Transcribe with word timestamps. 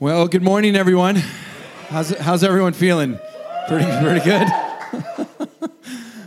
Well, 0.00 0.28
good 0.28 0.42
morning, 0.42 0.76
everyone. 0.76 1.16
How's, 1.88 2.08
how's 2.16 2.42
everyone 2.42 2.72
feeling? 2.72 3.18
Pretty, 3.68 3.84
pretty 4.00 4.24
good. 4.24 4.48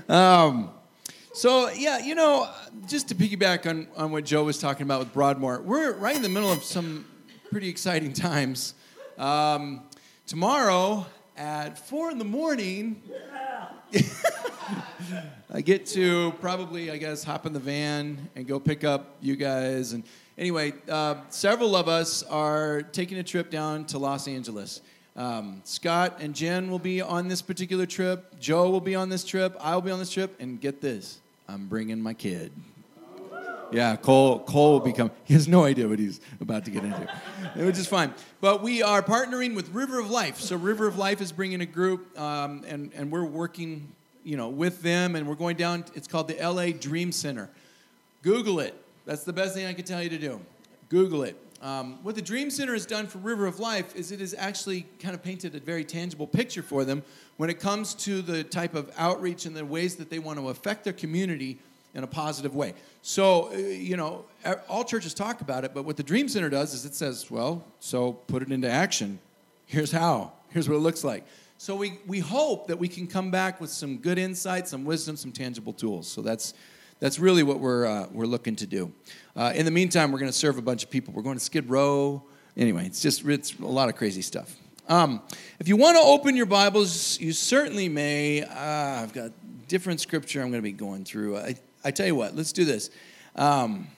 um, 0.16 0.70
so, 1.34 1.72
yeah, 1.72 1.98
you 1.98 2.14
know, 2.14 2.48
just 2.88 3.08
to 3.08 3.16
piggyback 3.16 3.68
on, 3.68 3.88
on 3.98 4.12
what 4.12 4.26
Joe 4.26 4.44
was 4.44 4.60
talking 4.60 4.84
about 4.84 5.00
with 5.00 5.12
Broadmoor, 5.12 5.64
we're 5.64 5.94
right 5.94 6.16
in 6.16 6.22
the 6.22 6.30
middle 6.30 6.52
of 6.52 6.64
some 6.64 7.06
pretty 7.50 7.68
exciting 7.68 8.14
times. 8.14 8.76
Um, 9.18 9.82
tomorrow 10.28 11.08
at 11.36 11.80
four 11.80 12.12
in 12.12 12.20
the 12.20 12.26
morning, 12.26 13.02
I 15.52 15.62
get 15.62 15.88
to 15.88 16.32
probably, 16.40 16.92
I 16.92 16.98
guess, 16.98 17.24
hop 17.24 17.48
in 17.48 17.54
the 17.54 17.60
van 17.60 18.30
and 18.36 18.46
go 18.46 18.60
pick 18.60 18.84
up 18.84 19.18
you 19.20 19.36
guys. 19.36 19.94
And 19.94 20.04
anyway, 20.38 20.74
uh, 20.90 21.16
several 21.30 21.76
of 21.76 21.88
us 21.88 22.24
are 22.24 22.82
taking 22.82 23.18
a 23.18 23.24
trip 23.24 23.50
down 23.50 23.86
to 23.86 23.98
Los 23.98 24.28
Angeles. 24.28 24.82
Um, 25.16 25.62
Scott 25.64 26.18
and 26.20 26.34
Jen 26.34 26.72
will 26.72 26.80
be 26.80 27.02
on 27.02 27.28
this 27.28 27.42
particular 27.42 27.86
trip. 27.86 28.40
Joe 28.40 28.70
will 28.70 28.82
be 28.82 28.96
on 28.96 29.10
this 29.10 29.24
trip. 29.24 29.56
I 29.60 29.76
will 29.76 29.82
be 29.82 29.92
on 29.92 30.00
this 30.00 30.12
trip. 30.12 30.36
And 30.40 30.60
get 30.60 30.82
this, 30.82 31.20
I'm 31.48 31.68
bringing 31.68 32.02
my 32.02 32.14
kid. 32.14 32.52
Yeah, 33.72 33.96
Cole, 33.96 34.40
Cole 34.40 34.74
will 34.74 34.80
become, 34.80 35.10
he 35.24 35.34
has 35.34 35.48
no 35.48 35.64
idea 35.64 35.88
what 35.88 35.98
he's 35.98 36.22
about 36.40 36.64
to 36.66 36.72
get 36.72 36.84
into, 36.84 37.10
which 37.56 37.80
is 37.80 37.88
fine. 37.88 38.14
But 38.40 38.62
we 38.62 38.84
are 38.84 39.02
partnering 39.02 39.56
with 39.56 39.70
River 39.70 40.00
of 40.00 40.12
Life. 40.12 40.40
So 40.40 40.56
River 40.56 40.86
of 40.86 41.00
Life 41.00 41.22
is 41.22 41.32
bringing 41.32 41.60
a 41.62 41.66
group, 41.66 42.20
um, 42.20 42.64
and, 42.68 42.92
and 42.94 43.12
we're 43.12 43.26
working, 43.26 43.92
you 44.24 44.38
know, 44.38 44.50
with 44.50 44.84
them, 44.84 45.16
and 45.16 45.28
we're 45.28 45.34
going 45.34 45.58
down, 45.58 45.86
it's 45.96 46.08
called 46.08 46.28
the 46.28 46.36
LA 46.36 46.68
Dream 46.68 47.12
Center. 47.12 47.50
Google 48.22 48.60
it. 48.60 48.80
That's 49.06 49.24
the 49.24 49.34
best 49.34 49.54
thing 49.54 49.66
I 49.66 49.74
can 49.74 49.86
tell 49.86 50.02
you 50.02 50.10
to 50.10 50.18
do. 50.18 50.42
Google 50.90 51.24
it. 51.24 51.38
Um, 51.62 52.04
what 52.04 52.16
the 52.16 52.22
Dream 52.22 52.50
Center 52.50 52.74
has 52.74 52.86
done 52.86 53.08
for 53.08 53.20
River 53.20 53.46
of 53.46 53.60
Life 53.60 53.96
is 53.96 54.12
it 54.12 54.20
has 54.20 54.36
actually 54.38 54.86
kind 55.00 55.16
of 55.16 55.24
painted 55.24 55.56
a 55.56 55.60
very 55.60 55.86
tangible 55.86 56.28
picture 56.28 56.62
for 56.62 56.84
them 56.84 57.04
when 57.38 57.50
it 57.50 57.60
comes 57.60 57.94
to 57.96 58.22
the 58.22 58.44
type 58.44 58.76
of 58.76 58.92
outreach 58.98 59.46
and 59.46 59.56
the 59.56 59.64
ways 59.64 59.96
that 59.96 60.10
they 60.10 60.20
want 60.20 60.40
to 60.40 60.50
affect 60.50 60.84
their 60.84 60.94
community 60.94 61.58
in 61.94 62.04
a 62.04 62.08
positive 62.08 62.56
way. 62.56 62.74
So, 63.02 63.54
uh, 63.54 63.58
you 63.58 63.96
know, 63.96 64.26
all 64.68 64.84
churches 64.84 65.14
talk 65.14 65.42
about 65.42 65.64
it, 65.64 65.74
but 65.74 65.86
what 65.86 65.96
the 65.96 66.04
Dream 66.04 66.28
Center 66.28 66.50
does 66.50 66.74
is 66.74 66.86
it 66.86 66.96
says, 66.96 67.30
well, 67.32 67.64
so 67.80 68.14
put 68.14 68.42
it 68.42 68.52
into 68.52 68.70
action. 68.70 69.20
Here's 69.66 69.92
how. 69.92 70.34
Here's 70.50 70.68
what 70.68 70.76
it 70.76 70.80
looks 70.80 71.04
like. 71.04 71.24
So 71.58 71.76
we, 71.76 72.00
we 72.08 72.20
hope 72.20 72.68
that 72.68 72.78
we 72.78 72.90
can 72.90 73.08
come 73.08 73.32
back 73.32 73.62
with 73.62 73.70
some 73.70 73.98
good 73.98 74.18
insight, 74.18 74.68
some 74.68 74.84
wisdom, 74.84 75.16
some 75.16 75.32
tangible 75.32 75.72
tools. 75.72 76.10
So 76.10 76.22
that's, 76.22 76.54
that's 77.04 77.20
really 77.20 77.44
what 77.44 77.60
we're, 77.60 77.86
uh, 77.86 78.08
we're 78.14 78.26
looking 78.26 78.56
to 78.56 78.66
do. 78.66 78.90
Uh, 79.36 79.52
in 79.54 79.66
the 79.66 79.72
meantime, 79.72 80.14
we're 80.14 80.20
going 80.20 80.32
to 80.32 80.38
serve 80.38 80.58
a 80.58 80.62
bunch 80.62 80.86
of 80.86 80.90
people. 80.90 81.14
We're 81.14 81.22
going 81.22 81.38
to 81.38 81.44
Skid 81.44 81.70
Row. 81.70 82.24
Anyway, 82.56 82.86
it's 82.86 83.02
just 83.02 83.26
it's 83.26 83.60
a 83.60 83.66
lot 83.66 83.90
of 83.90 83.98
crazy 83.98 84.22
stuff. 84.22 84.56
Um, 84.88 85.22
if 85.60 85.68
you 85.68 85.76
want 85.76 85.98
to 85.98 86.02
open 86.02 86.38
your 86.38 86.46
Bibles, 86.46 87.20
you 87.20 87.34
certainly 87.34 87.90
may. 87.90 88.44
Uh, 88.44 89.02
I've 89.02 89.12
got 89.12 89.32
different 89.68 90.00
scripture 90.00 90.42
I'm 90.42 90.50
going 90.50 90.62
to 90.62 90.64
be 90.64 90.72
going 90.72 91.04
through. 91.04 91.40
I, 91.40 91.56
I 91.84 91.92
tell 91.92 92.08
you 92.08 92.16
what, 92.16 92.38
let's 92.38 92.54
do 92.54 92.64
this. 92.64 92.90
Um, 93.36 93.90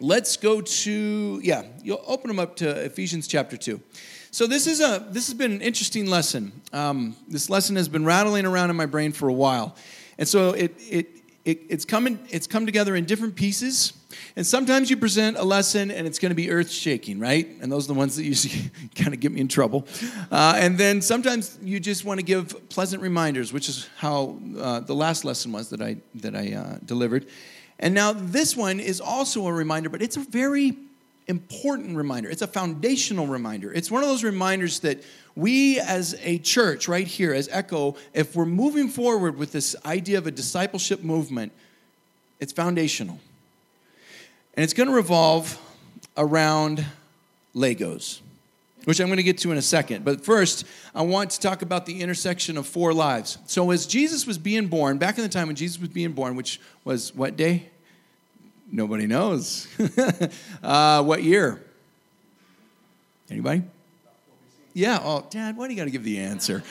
let's 0.00 0.36
go 0.36 0.60
to, 0.60 1.40
yeah, 1.44 1.62
you'll 1.84 2.02
open 2.04 2.26
them 2.26 2.40
up 2.40 2.56
to 2.56 2.68
Ephesians 2.68 3.28
chapter 3.28 3.56
2. 3.56 3.80
So 4.32 4.48
this 4.48 4.66
is 4.66 4.80
a 4.80 5.06
this 5.08 5.28
has 5.28 5.34
been 5.34 5.52
an 5.52 5.62
interesting 5.62 6.06
lesson. 6.06 6.50
Um, 6.72 7.14
this 7.28 7.48
lesson 7.48 7.76
has 7.76 7.88
been 7.88 8.04
rattling 8.04 8.44
around 8.44 8.70
in 8.70 8.76
my 8.76 8.86
brain 8.86 9.12
for 9.12 9.28
a 9.28 9.32
while, 9.32 9.76
and 10.18 10.28
so 10.28 10.50
it 10.50 10.74
it, 10.78 11.17
it 11.48 11.62
it's 11.70 11.86
coming 11.86 12.18
it's 12.28 12.46
come 12.46 12.66
together 12.66 12.94
in 12.94 13.06
different 13.06 13.34
pieces. 13.34 13.94
And 14.36 14.46
sometimes 14.46 14.90
you 14.90 14.96
present 14.96 15.36
a 15.36 15.44
lesson 15.44 15.90
and 15.90 16.06
it's 16.06 16.18
going 16.18 16.30
to 16.30 16.34
be 16.34 16.50
earth 16.50 16.70
shaking, 16.70 17.18
right? 17.18 17.46
And 17.60 17.70
those 17.70 17.84
are 17.86 17.88
the 17.88 17.98
ones 17.98 18.16
that 18.16 18.24
usually 18.24 18.70
kind 18.94 19.14
of 19.14 19.20
get 19.20 19.32
me 19.32 19.40
in 19.40 19.48
trouble. 19.48 19.86
Uh, 20.30 20.54
and 20.56 20.78
then 20.78 21.02
sometimes 21.02 21.58
you 21.62 21.78
just 21.78 22.04
want 22.04 22.18
to 22.20 22.24
give 22.24 22.68
pleasant 22.68 23.02
reminders, 23.02 23.52
which 23.52 23.68
is 23.68 23.88
how 23.96 24.38
uh, 24.58 24.80
the 24.80 24.94
last 24.94 25.24
lesson 25.24 25.52
was 25.52 25.70
that 25.70 25.80
I 25.80 25.96
that 26.16 26.36
I 26.36 26.54
uh, 26.54 26.78
delivered. 26.84 27.26
And 27.78 27.94
now 27.94 28.12
this 28.12 28.56
one 28.56 28.80
is 28.80 29.00
also 29.00 29.46
a 29.46 29.52
reminder, 29.52 29.88
but 29.88 30.02
it's 30.02 30.16
a 30.16 30.20
very 30.20 30.76
important 31.28 31.96
reminder. 31.96 32.28
It's 32.30 32.42
a 32.42 32.46
foundational 32.46 33.26
reminder. 33.26 33.72
It's 33.72 33.90
one 33.90 34.02
of 34.02 34.08
those 34.08 34.24
reminders 34.24 34.80
that 34.80 35.02
we 35.38 35.78
as 35.78 36.18
a 36.22 36.38
church, 36.38 36.88
right 36.88 37.06
here, 37.06 37.32
as 37.32 37.48
Echo, 37.52 37.94
if 38.12 38.34
we're 38.34 38.44
moving 38.44 38.88
forward 38.88 39.38
with 39.38 39.52
this 39.52 39.76
idea 39.86 40.18
of 40.18 40.26
a 40.26 40.32
discipleship 40.32 41.04
movement, 41.04 41.52
it's 42.40 42.52
foundational. 42.52 43.20
And 44.54 44.64
it's 44.64 44.72
going 44.72 44.88
to 44.88 44.94
revolve 44.94 45.56
around 46.16 46.84
Legos, 47.54 48.18
which 48.82 48.98
I'm 48.98 49.06
going 49.06 49.18
to 49.18 49.22
get 49.22 49.38
to 49.38 49.52
in 49.52 49.58
a 49.58 49.62
second. 49.62 50.04
But 50.04 50.24
first, 50.24 50.64
I 50.92 51.02
want 51.02 51.30
to 51.30 51.40
talk 51.40 51.62
about 51.62 51.86
the 51.86 52.00
intersection 52.00 52.56
of 52.56 52.66
four 52.66 52.92
lives. 52.92 53.38
So, 53.46 53.70
as 53.70 53.86
Jesus 53.86 54.26
was 54.26 54.38
being 54.38 54.66
born, 54.66 54.98
back 54.98 55.18
in 55.18 55.22
the 55.22 55.30
time 55.30 55.46
when 55.46 55.54
Jesus 55.54 55.78
was 55.78 55.90
being 55.90 56.14
born, 56.14 56.34
which 56.34 56.60
was 56.82 57.14
what 57.14 57.36
day? 57.36 57.68
Nobody 58.72 59.06
knows. 59.06 59.68
uh, 60.64 61.04
what 61.04 61.22
year? 61.22 61.62
Anybody? 63.30 63.62
Yeah. 64.78 65.00
Oh, 65.02 65.26
Dad, 65.28 65.56
why 65.56 65.66
do 65.66 65.74
you 65.74 65.76
got 65.76 65.86
to 65.86 65.90
give 65.90 66.04
the 66.04 66.20
answer? 66.20 66.62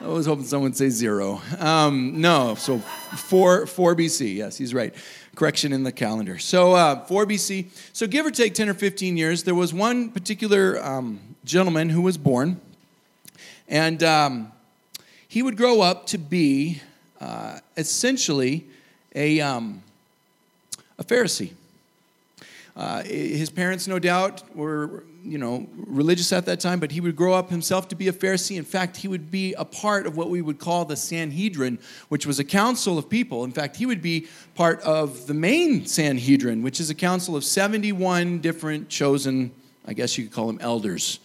I 0.00 0.06
was 0.06 0.26
hoping 0.26 0.44
someone 0.44 0.70
would 0.70 0.76
say 0.76 0.90
zero. 0.90 1.42
Um, 1.58 2.20
no, 2.20 2.54
so 2.54 2.78
4, 2.78 3.66
4 3.66 3.96
BC. 3.96 4.36
Yes, 4.36 4.56
he's 4.56 4.72
right. 4.72 4.94
Correction 5.34 5.72
in 5.72 5.82
the 5.82 5.90
calendar. 5.90 6.38
So 6.38 6.74
uh, 6.74 7.04
4 7.06 7.26
BC. 7.26 7.66
So 7.92 8.06
give 8.06 8.24
or 8.24 8.30
take 8.30 8.54
10 8.54 8.68
or 8.68 8.74
15 8.74 9.16
years, 9.16 9.42
there 9.42 9.56
was 9.56 9.74
one 9.74 10.10
particular 10.10 10.80
um, 10.84 11.18
gentleman 11.44 11.88
who 11.88 12.00
was 12.00 12.16
born, 12.16 12.60
and 13.68 14.00
um, 14.04 14.52
he 15.26 15.42
would 15.42 15.56
grow 15.56 15.80
up 15.80 16.06
to 16.06 16.18
be 16.18 16.80
uh, 17.20 17.58
essentially 17.76 18.66
a, 19.16 19.40
um, 19.40 19.82
a 20.96 21.02
Pharisee. 21.02 21.54
Uh, 22.76 23.02
his 23.02 23.50
parents, 23.50 23.88
no 23.88 23.98
doubt, 23.98 24.44
were 24.54 25.02
you 25.24 25.38
know 25.38 25.66
religious 25.74 26.32
at 26.32 26.46
that 26.46 26.60
time, 26.60 26.78
but 26.78 26.92
he 26.92 27.00
would 27.00 27.16
grow 27.16 27.34
up 27.34 27.50
himself 27.50 27.88
to 27.88 27.94
be 27.94 28.08
a 28.08 28.12
Pharisee. 28.12 28.56
In 28.56 28.64
fact, 28.64 28.98
he 28.98 29.08
would 29.08 29.30
be 29.30 29.54
a 29.54 29.64
part 29.64 30.06
of 30.06 30.16
what 30.16 30.30
we 30.30 30.42
would 30.42 30.58
call 30.58 30.84
the 30.84 30.96
Sanhedrin, 30.96 31.78
which 32.08 32.26
was 32.26 32.38
a 32.38 32.44
council 32.44 32.98
of 32.98 33.08
people. 33.08 33.44
In 33.44 33.52
fact, 33.52 33.76
he 33.76 33.86
would 33.86 34.02
be 34.02 34.28
part 34.54 34.80
of 34.82 35.26
the 35.26 35.34
main 35.34 35.86
Sanhedrin, 35.86 36.62
which 36.62 36.80
is 36.80 36.90
a 36.90 36.94
council 36.94 37.36
of 37.36 37.44
71 37.44 38.40
different 38.40 38.88
chosen, 38.88 39.50
I 39.86 39.94
guess 39.94 40.16
you 40.18 40.24
could 40.24 40.32
call 40.32 40.46
them 40.46 40.58
elders 40.60 41.20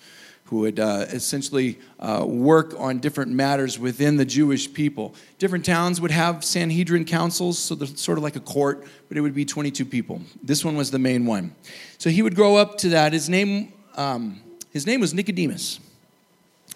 who 0.50 0.62
would 0.62 0.80
uh, 0.80 1.06
essentially 1.10 1.78
uh, 2.00 2.26
work 2.28 2.74
on 2.80 2.98
different 2.98 3.32
matters 3.32 3.78
within 3.78 4.18
the 4.18 4.26
Jewish 4.26 4.74
people. 4.74 5.14
Different 5.38 5.64
towns 5.64 6.02
would 6.02 6.10
have 6.10 6.44
Sanhedrin 6.44 7.06
councils, 7.06 7.60
so 7.60 7.76
they're 7.76 7.88
sort 7.88 8.18
of 8.18 8.24
like 8.24 8.36
a 8.36 8.40
court, 8.40 8.88
but 9.08 9.18
it 9.18 9.22
would 9.22 9.36
be 9.36 9.46
22 9.46 9.86
people. 9.86 10.24
This 10.42 10.66
one 10.66 10.76
was 10.76 10.90
the 10.90 10.98
main 10.98 11.28
one. 11.28 11.54
So 12.00 12.10
he 12.10 12.24
would 12.24 12.34
grow 12.34 12.56
up 12.56 12.80
to 12.80 12.90
that. 12.90 13.14
His 13.14 13.30
name, 13.30 13.74
um, 14.00 14.42
his 14.72 14.88
name 14.88 15.02
was 15.02 15.14
Nicodemus. 15.14 15.80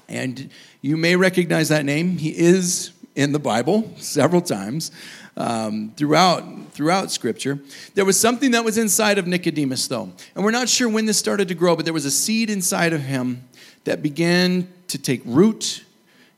And 0.10 0.50
you 0.82 0.98
may 0.98 1.16
recognize 1.16 1.70
that 1.70 1.86
name. 1.86 2.18
He 2.18 2.38
is 2.38 2.92
in 3.16 3.32
the 3.32 3.40
Bible 3.40 3.90
several 3.98 4.42
times 4.42 4.92
um, 5.38 5.94
throughout, 5.96 6.44
throughout 6.74 7.12
Scripture. 7.12 7.60
There 7.96 8.04
was 8.04 8.20
something 8.20 8.52
that 8.52 8.66
was 8.66 8.78
inside 8.78 9.18
of 9.18 9.26
Nicodemus, 9.26 9.88
though. 9.88 10.12
And 10.36 10.44
we're 10.44 10.52
not 10.52 10.68
sure 10.68 10.90
when 10.90 11.06
this 11.06 11.18
started 11.18 11.48
to 11.48 11.56
grow, 11.56 11.78
but 11.78 11.86
there 11.86 11.94
was 11.94 12.06
a 12.06 12.12
seed 12.12 12.50
inside 12.50 12.92
of 12.92 13.02
him 13.02 13.48
that 13.86 14.04
began 14.04 14.68
to 14.90 14.98
take 14.98 15.22
root 15.24 15.86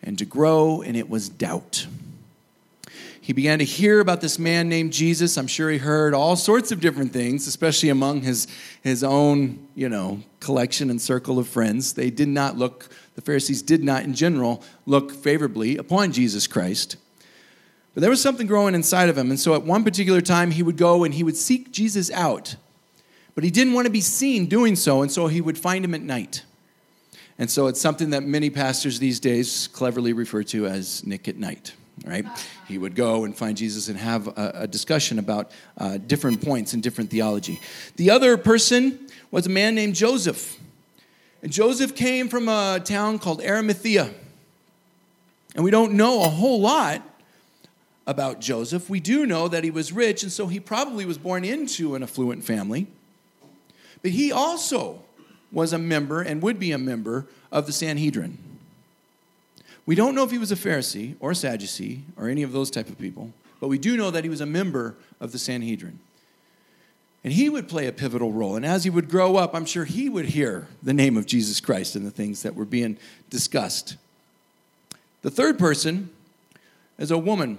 and 0.03 0.19
to 0.19 0.25
grow, 0.25 0.83
and 0.83 0.95
it 0.95 1.09
was 1.09 1.29
doubt. 1.29 1.87
He 3.25 3.33
began 3.33 3.57
to 3.57 3.65
hear 3.65 4.01
about 4.01 4.21
this 4.21 4.37
man 4.37 4.69
named 4.69 4.93
Jesus. 4.93 5.35
I'm 5.35 5.47
sure 5.47 5.71
he 5.71 5.79
heard 5.79 6.13
all 6.13 6.35
sorts 6.35 6.71
of 6.71 6.79
different 6.79 7.11
things, 7.11 7.47
especially 7.47 7.89
among 7.89 8.21
his, 8.21 8.45
his 8.83 9.03
own, 9.03 9.67
you 9.73 9.89
know, 9.89 10.21
collection 10.39 10.91
and 10.91 11.01
circle 11.01 11.39
of 11.39 11.47
friends. 11.47 11.93
They 11.93 12.11
did 12.11 12.27
not 12.27 12.55
look, 12.55 12.87
the 13.15 13.23
Pharisees 13.23 13.63
did 13.63 13.83
not, 13.83 14.03
in 14.03 14.13
general, 14.13 14.61
look 14.85 15.11
favorably 15.11 15.75
upon 15.75 16.11
Jesus 16.11 16.45
Christ. 16.45 16.97
But 17.95 18.01
there 18.01 18.11
was 18.11 18.21
something 18.21 18.45
growing 18.45 18.75
inside 18.75 19.09
of 19.09 19.17
him. 19.17 19.31
And 19.31 19.39
so 19.39 19.55
at 19.55 19.63
one 19.63 19.83
particular 19.83 20.21
time, 20.21 20.51
he 20.51 20.61
would 20.61 20.77
go 20.77 21.03
and 21.03 21.11
he 21.11 21.23
would 21.23 21.35
seek 21.35 21.71
Jesus 21.71 22.11
out. 22.11 22.57
But 23.33 23.43
he 23.43 23.49
didn't 23.49 23.73
want 23.73 23.87
to 23.87 23.91
be 23.91 24.01
seen 24.01 24.45
doing 24.45 24.75
so, 24.75 25.01
and 25.01 25.11
so 25.11 25.25
he 25.25 25.41
would 25.41 25.57
find 25.57 25.83
him 25.83 25.95
at 25.95 26.03
night. 26.03 26.43
And 27.39 27.49
so 27.49 27.65
it's 27.65 27.81
something 27.81 28.11
that 28.11 28.21
many 28.21 28.51
pastors 28.51 28.99
these 28.99 29.19
days 29.19 29.67
cleverly 29.73 30.13
refer 30.13 30.43
to 30.43 30.67
as 30.67 31.03
Nick 31.07 31.27
at 31.27 31.37
night, 31.37 31.73
right? 32.03 32.25
He 32.67 32.77
would 32.77 32.95
go 32.95 33.23
and 33.23 33.35
find 33.35 33.55
Jesus 33.55 33.87
and 33.87 33.97
have 33.97 34.27
a, 34.27 34.51
a 34.55 34.67
discussion 34.67 35.19
about 35.19 35.51
uh, 35.77 35.97
different 35.97 36.43
points 36.43 36.73
in 36.73 36.81
different 36.81 37.09
theology. 37.09 37.59
The 37.95 38.11
other 38.11 38.37
person 38.37 39.07
was 39.31 39.45
a 39.45 39.49
man 39.49 39.75
named 39.75 39.95
Joseph. 39.95 40.59
And 41.41 41.51
Joseph 41.51 41.95
came 41.95 42.27
from 42.27 42.49
a 42.49 42.81
town 42.83 43.19
called 43.19 43.41
Arimathea. 43.41 44.11
And 45.55 45.63
we 45.63 45.71
don't 45.71 45.93
know 45.93 46.23
a 46.23 46.29
whole 46.29 46.59
lot 46.59 47.01
about 48.07 48.41
Joseph. 48.41 48.89
We 48.89 48.99
do 48.99 49.25
know 49.25 49.47
that 49.47 49.63
he 49.63 49.71
was 49.71 49.91
rich, 49.91 50.21
and 50.21 50.31
so 50.31 50.47
he 50.47 50.59
probably 50.59 51.05
was 51.05 51.17
born 51.17 51.43
into 51.43 51.95
an 51.95 52.03
affluent 52.03 52.43
family. 52.43 52.87
But 54.01 54.11
he 54.11 54.31
also 54.31 55.01
was 55.51 55.73
a 55.73 55.77
member 55.77 56.21
and 56.21 56.41
would 56.41 56.59
be 56.59 56.71
a 56.71 56.77
member 56.77 57.27
of 57.51 57.65
the 57.65 57.71
Sanhedrin. 57.71 58.37
We 59.85 59.95
don't 59.95 60.15
know 60.15 60.23
if 60.23 60.31
he 60.31 60.37
was 60.37 60.51
a 60.51 60.55
Pharisee 60.55 61.15
or 61.19 61.31
a 61.31 61.35
Sadducee 61.35 62.03
or 62.17 62.27
any 62.27 62.43
of 62.43 62.51
those 62.51 62.71
type 62.71 62.89
of 62.89 62.97
people, 62.97 63.31
but 63.59 63.67
we 63.67 63.77
do 63.77 63.95
know 63.97 64.11
that 64.11 64.23
he 64.23 64.29
was 64.29 64.41
a 64.41 64.45
member 64.45 64.95
of 65.19 65.31
the 65.31 65.39
Sanhedrin. 65.39 65.99
And 67.23 67.33
he 67.33 67.49
would 67.49 67.67
play 67.67 67.87
a 67.87 67.91
pivotal 67.91 68.31
role. 68.31 68.55
And 68.55 68.65
as 68.65 68.83
he 68.83 68.91
would 68.91 69.09
grow 69.09 69.35
up, 69.35 69.55
I'm 69.55 69.65
sure 69.65 69.83
he 69.83 70.09
would 70.09 70.25
hear 70.25 70.67
the 70.83 70.93
name 70.93 71.17
of 71.17 71.25
Jesus 71.25 71.59
Christ 71.59 71.95
and 71.95 72.05
the 72.05 72.11
things 72.11 72.43
that 72.43 72.53
were 72.53 72.65
being 72.65 72.97
discussed. 73.31 73.97
The 75.23 75.31
third 75.31 75.57
person 75.57 76.11
is 76.99 77.09
a 77.09 77.17
woman. 77.17 77.57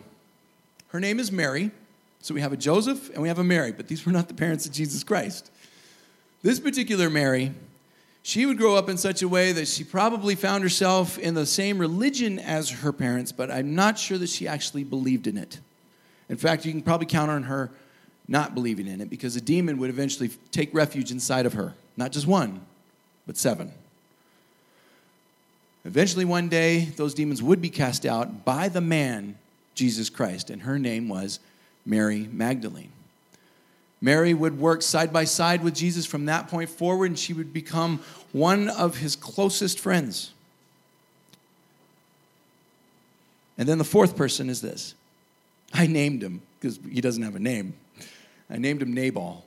Her 0.89 1.01
name 1.01 1.19
is 1.19 1.33
Mary. 1.33 1.73
So 2.21 2.33
we 2.33 2.41
have 2.41 2.53
a 2.53 2.57
Joseph 2.57 3.11
and 3.11 3.23
we 3.23 3.29
have 3.29 3.41
a 3.41 3.45
Mary, 3.45 3.73
but 3.73 3.89
these 3.89 4.07
were 4.07 4.13
not 4.13 4.29
the 4.29 4.35
parents 4.35 4.67
of 4.67 4.73
Jesus 4.73 5.03
Christ. 5.03 5.51
This 6.43 6.61
particular 6.61 7.11
Mary, 7.11 7.53
she 8.27 8.45
would 8.45 8.59
grow 8.59 8.75
up 8.75 8.89
in 8.89 8.97
such 8.97 9.23
a 9.23 9.29
way 9.29 9.53
that 9.53 9.69
she 9.69 9.85
probably 9.85 10.35
found 10.35 10.65
herself 10.65 11.17
in 11.17 11.35
the 11.35 11.47
same 11.47 11.79
religion 11.79 12.41
as 12.41 12.69
her 12.69 12.93
parents, 12.93 13.31
but 13.31 13.53
I'm 13.53 13.77
not 13.77 14.01
sure 14.01 14.19
that 14.19 14.29
she 14.29 14.49
actually 14.49 14.83
believed 14.83 15.29
in 15.29 15.37
it. 15.37 15.61
In 16.29 16.37
fact, 16.37 16.67
you 16.67 16.73
can 16.73 16.83
probably 16.83 17.07
count 17.07 17.31
on 17.31 17.45
her 17.45 17.71
not 18.27 18.53
believing 18.53 18.89
in 18.89 19.01
it 19.01 19.11
because 19.11 19.37
a 19.37 19.41
demon 19.41 19.79
would 19.79 19.91
eventually 19.91 20.29
take 20.51 20.75
refuge 20.75 21.13
inside 21.13 21.47
of 21.47 21.53
her. 21.53 21.75
Not 21.97 22.11
just 22.11 22.27
one, 22.27 22.63
but 23.29 23.37
seven. 23.37 23.71
Eventually, 25.85 26.25
one 26.25 26.49
day, 26.49 26.87
those 26.97 27.15
demons 27.15 27.45
would 27.45 27.63
be 27.63 27.71
cast 27.71 28.05
out 28.05 28.45
by 28.45 28.69
the 28.69 28.81
man, 28.81 29.39
Jesus 29.77 30.11
Christ, 30.11 30.51
and 30.51 30.63
her 30.63 30.81
name 30.81 31.09
was 31.09 31.39
Mary 31.85 32.29
Magdalene. 32.33 32.91
Mary 34.01 34.35
would 34.35 34.59
work 34.59 34.83
side 34.83 35.13
by 35.13 35.25
side 35.25 35.63
with 35.65 35.75
Jesus 35.75 36.05
from 36.07 36.27
that 36.27 36.49
point 36.49 36.69
forward, 36.69 37.07
and 37.07 37.19
she 37.19 37.33
would 37.33 37.53
become 37.53 38.01
one 38.33 38.69
of 38.69 38.99
his 38.99 39.17
closest 39.17 39.81
friends. 39.81 40.33
And 43.59 43.69
then 43.69 43.79
the 43.79 43.85
fourth 43.85 44.17
person 44.17 44.51
is 44.51 44.61
this 44.61 44.95
I 45.73 45.87
named 45.87 46.23
him 46.23 46.43
because 46.61 46.79
he 46.91 47.01
doesn't 47.01 47.23
have 47.23 47.37
a 47.37 47.41
name. 47.41 47.75
I 48.49 48.59
named 48.59 48.83
him 48.83 48.93
Nabal, 48.93 49.45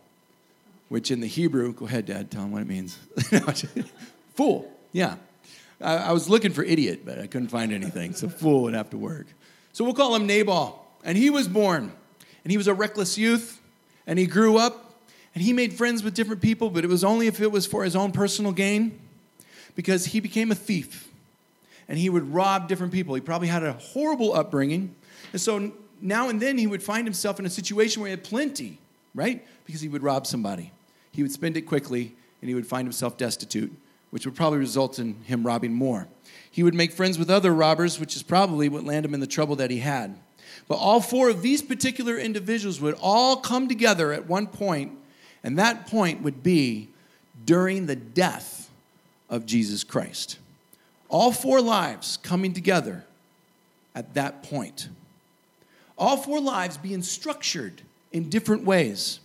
which 0.89 1.11
in 1.11 1.21
the 1.21 1.27
Hebrew, 1.27 1.73
go 1.73 1.85
ahead, 1.85 2.05
Dad, 2.05 2.31
tell 2.31 2.43
him 2.43 2.51
what 2.51 2.61
it 2.61 2.67
means. 2.67 2.97
fool, 4.35 4.71
yeah. 4.91 5.15
I, 5.79 5.95
I, 5.95 6.11
was 6.11 6.27
looking 6.27 6.51
for 6.51 6.63
idiot, 6.63 7.05
but 7.05 7.19
I 7.19 7.27
couldn't 7.27 7.47
find 7.47 7.71
anything, 7.71 8.13
so 8.13 8.27
fool 8.27 8.63
would 8.63 8.73
have 8.73 8.89
to 8.89 8.97
work. 8.97 9.27
So 9.71 9.85
we'll 9.85 9.93
call 9.93 10.13
him 10.15 10.27
Nabal. 10.27 10.85
And 11.05 11.17
he 11.17 11.29
was 11.29 11.47
born, 11.47 11.93
and 12.43 12.51
he 12.51 12.57
was 12.57 12.67
a 12.67 12.73
reckless 12.73 13.17
youth, 13.17 13.58
and 14.09 14.19
he 14.19 14.25
grew 14.25 14.57
up, 14.57 14.99
and 15.33 15.41
he 15.41 15.53
made 15.53 15.71
friends 15.71 16.03
with 16.03 16.13
different 16.13 16.41
people, 16.41 16.69
but 16.69 16.83
it 16.83 16.87
was 16.87 17.05
only 17.05 17.27
if 17.27 17.39
it 17.39 17.49
was 17.49 17.65
for 17.65 17.85
his 17.85 17.95
own 17.95 18.11
personal 18.11 18.51
gain, 18.51 18.99
because 19.73 20.07
he 20.07 20.19
became 20.19 20.51
a 20.51 20.55
thief, 20.55 21.07
and 21.87 21.97
he 21.97 22.09
would 22.09 22.33
rob 22.33 22.67
different 22.67 22.91
people. 22.91 23.15
He 23.15 23.21
probably 23.21 23.47
had 23.47 23.63
a 23.63 23.71
horrible 23.71 24.33
upbringing, 24.33 24.93
and 25.31 25.39
so 25.39 25.71
now 26.01 26.27
and 26.27 26.41
then 26.41 26.57
he 26.57 26.67
would 26.67 26.83
find 26.83 27.07
himself 27.07 27.39
in 27.39 27.45
a 27.45 27.49
situation 27.49 28.01
where 28.01 28.07
he 28.07 28.11
had 28.11 28.25
plenty 28.25 28.79
right? 29.13 29.45
Because 29.65 29.81
he 29.81 29.87
would 29.87 30.03
rob 30.03 30.27
somebody. 30.27 30.71
He 31.11 31.21
would 31.21 31.31
spend 31.31 31.57
it 31.57 31.61
quickly 31.61 32.13
and 32.41 32.49
he 32.49 32.55
would 32.55 32.67
find 32.67 32.85
himself 32.85 33.17
destitute, 33.17 33.71
which 34.11 34.25
would 34.25 34.35
probably 34.35 34.59
result 34.59 34.99
in 34.99 35.15
him 35.23 35.45
robbing 35.45 35.73
more. 35.73 36.07
He 36.49 36.63
would 36.63 36.73
make 36.73 36.91
friends 36.91 37.19
with 37.19 37.29
other 37.29 37.53
robbers, 37.53 37.99
which 37.99 38.15
is 38.15 38.23
probably 38.23 38.69
what 38.69 38.83
landed 38.83 39.09
him 39.09 39.13
in 39.13 39.19
the 39.19 39.27
trouble 39.27 39.55
that 39.57 39.71
he 39.71 39.79
had. 39.79 40.17
But 40.67 40.75
all 40.75 41.01
four 41.01 41.29
of 41.29 41.41
these 41.41 41.61
particular 41.61 42.17
individuals 42.17 42.79
would 42.81 42.95
all 43.01 43.37
come 43.37 43.67
together 43.67 44.11
at 44.13 44.27
one 44.27 44.47
point, 44.47 44.91
and 45.43 45.57
that 45.57 45.87
point 45.87 46.21
would 46.21 46.43
be 46.43 46.89
during 47.45 47.85
the 47.85 47.95
death 47.95 48.69
of 49.29 49.45
Jesus 49.45 49.83
Christ. 49.83 50.39
All 51.09 51.31
four 51.31 51.61
lives 51.61 52.17
coming 52.17 52.53
together 52.53 53.05
at 53.95 54.13
that 54.13 54.43
point. 54.43 54.89
All 55.97 56.17
four 56.17 56.39
lives 56.39 56.77
being 56.77 57.01
structured 57.01 57.81
in 58.11 58.29
different 58.29 58.63
ways. 58.63 59.19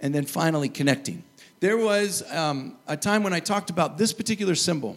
And 0.00 0.14
then 0.14 0.24
finally, 0.24 0.68
connecting. 0.68 1.22
There 1.60 1.76
was 1.76 2.22
um, 2.32 2.76
a 2.86 2.96
time 2.96 3.22
when 3.22 3.32
I 3.32 3.40
talked 3.40 3.68
about 3.68 3.98
this 3.98 4.12
particular 4.12 4.54
symbol. 4.54 4.96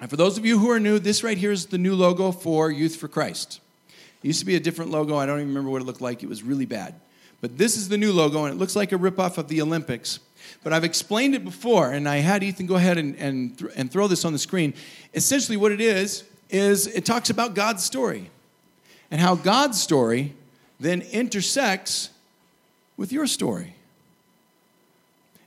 And 0.00 0.08
for 0.10 0.16
those 0.16 0.38
of 0.38 0.44
you 0.44 0.58
who 0.58 0.70
are 0.70 0.78
new, 0.78 0.98
this 0.98 1.24
right 1.24 1.38
here 1.38 1.50
is 1.50 1.66
the 1.66 1.78
new 1.78 1.94
logo 1.94 2.30
for 2.30 2.70
Youth 2.70 2.96
for 2.96 3.08
Christ. 3.08 3.60
It 4.22 4.26
used 4.26 4.40
to 4.40 4.46
be 4.46 4.56
a 4.56 4.60
different 4.60 4.90
logo. 4.90 5.16
I 5.16 5.26
don't 5.26 5.38
even 5.38 5.48
remember 5.48 5.70
what 5.70 5.82
it 5.82 5.84
looked 5.84 6.00
like. 6.00 6.22
It 6.22 6.28
was 6.28 6.42
really 6.42 6.66
bad. 6.66 6.94
But 7.40 7.56
this 7.56 7.76
is 7.76 7.88
the 7.88 7.98
new 7.98 8.12
logo, 8.12 8.44
and 8.44 8.54
it 8.54 8.58
looks 8.58 8.74
like 8.74 8.92
a 8.92 8.96
ripoff 8.96 9.38
of 9.38 9.48
the 9.48 9.62
Olympics. 9.62 10.18
But 10.64 10.72
I've 10.72 10.84
explained 10.84 11.34
it 11.34 11.44
before, 11.44 11.92
and 11.92 12.08
I 12.08 12.16
had 12.16 12.42
Ethan 12.42 12.66
go 12.66 12.74
ahead 12.74 12.98
and, 12.98 13.14
and, 13.16 13.56
th- 13.56 13.70
and 13.76 13.90
throw 13.90 14.08
this 14.08 14.24
on 14.24 14.32
the 14.32 14.38
screen. 14.38 14.74
Essentially, 15.14 15.56
what 15.56 15.70
it 15.70 15.80
is, 15.80 16.24
is 16.50 16.86
it 16.88 17.04
talks 17.04 17.30
about 17.30 17.54
God's 17.54 17.84
story 17.84 18.30
and 19.10 19.20
how 19.20 19.34
God's 19.34 19.80
story 19.80 20.34
then 20.80 21.02
intersects 21.02 22.10
with 22.96 23.12
your 23.12 23.26
story. 23.26 23.74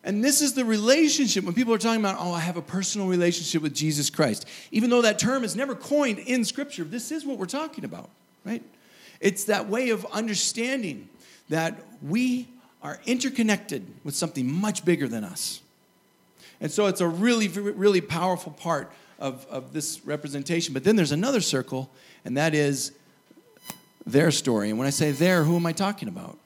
And 0.03 0.23
this 0.23 0.41
is 0.41 0.53
the 0.53 0.65
relationship 0.65 1.43
when 1.43 1.53
people 1.53 1.73
are 1.73 1.77
talking 1.77 1.99
about, 1.99 2.17
oh, 2.19 2.31
I 2.31 2.39
have 2.39 2.57
a 2.57 2.61
personal 2.61 3.07
relationship 3.07 3.61
with 3.61 3.75
Jesus 3.75 4.09
Christ. 4.09 4.47
Even 4.71 4.89
though 4.89 5.03
that 5.03 5.19
term 5.19 5.43
is 5.43 5.55
never 5.55 5.75
coined 5.75 6.19
in 6.19 6.43
Scripture, 6.43 6.83
this 6.83 7.11
is 7.11 7.23
what 7.23 7.37
we're 7.37 7.45
talking 7.45 7.85
about, 7.85 8.09
right? 8.43 8.63
It's 9.19 9.45
that 9.45 9.69
way 9.69 9.89
of 9.89 10.05
understanding 10.11 11.09
that 11.49 11.79
we 12.01 12.47
are 12.81 12.99
interconnected 13.05 13.85
with 14.03 14.15
something 14.15 14.51
much 14.51 14.83
bigger 14.83 15.07
than 15.07 15.23
us. 15.23 15.61
And 16.59 16.71
so 16.71 16.87
it's 16.87 17.01
a 17.01 17.07
really, 17.07 17.47
really 17.47 18.01
powerful 18.01 18.51
part 18.51 18.91
of, 19.19 19.45
of 19.49 19.73
this 19.73 20.05
representation. 20.05 20.73
But 20.73 20.83
then 20.83 20.95
there's 20.95 21.11
another 21.11 21.41
circle, 21.41 21.89
and 22.25 22.37
that 22.37 22.53
is 22.53 22.91
their 24.05 24.31
story. 24.31 24.69
And 24.69 24.77
when 24.77 24.87
I 24.87 24.91
say 24.91 25.11
their, 25.11 25.43
who 25.43 25.55
am 25.55 25.65
I 25.65 25.73
talking 25.73 26.07
about? 26.07 26.37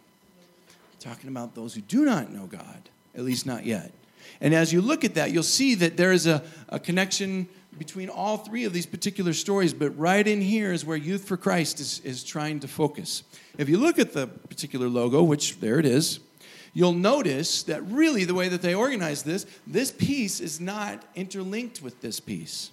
I'm 0.69 0.99
talking 0.99 1.29
about 1.29 1.55
those 1.55 1.73
who 1.73 1.81
do 1.81 2.03
not 2.05 2.31
know 2.31 2.45
God, 2.45 2.89
at 3.15 3.21
least 3.21 3.45
not 3.45 3.65
yet. 3.65 3.91
And 4.41 4.53
as 4.53 4.73
you 4.73 4.81
look 4.81 5.05
at 5.05 5.15
that, 5.15 5.31
you'll 5.31 5.43
see 5.43 5.75
that 5.75 5.95
there 5.95 6.11
is 6.11 6.27
a, 6.27 6.43
a 6.69 6.79
connection 6.79 7.47
between 7.77 8.09
all 8.09 8.37
three 8.37 8.65
of 8.65 8.73
these 8.73 8.85
particular 8.85 9.33
stories, 9.33 9.73
but 9.73 9.97
right 9.97 10.25
in 10.25 10.41
here 10.41 10.71
is 10.71 10.85
where 10.85 10.97
Youth 10.97 11.25
for 11.25 11.37
Christ 11.37 11.79
is, 11.79 11.99
is 11.99 12.23
trying 12.23 12.59
to 12.61 12.67
focus. 12.67 13.23
If 13.57 13.69
you 13.69 13.77
look 13.77 13.99
at 13.99 14.13
the 14.13 14.27
particular 14.27 14.87
logo, 14.87 15.23
which 15.23 15.59
there 15.59 15.79
it 15.79 15.85
is, 15.85 16.19
you'll 16.73 16.93
notice 16.93 17.63
that 17.63 17.81
really 17.83 18.25
the 18.25 18.33
way 18.33 18.49
that 18.49 18.61
they 18.61 18.75
organize 18.75 19.23
this, 19.23 19.45
this 19.65 19.91
piece 19.91 20.39
is 20.39 20.59
not 20.59 21.03
interlinked 21.15 21.81
with 21.81 22.01
this 22.01 22.19
piece 22.19 22.71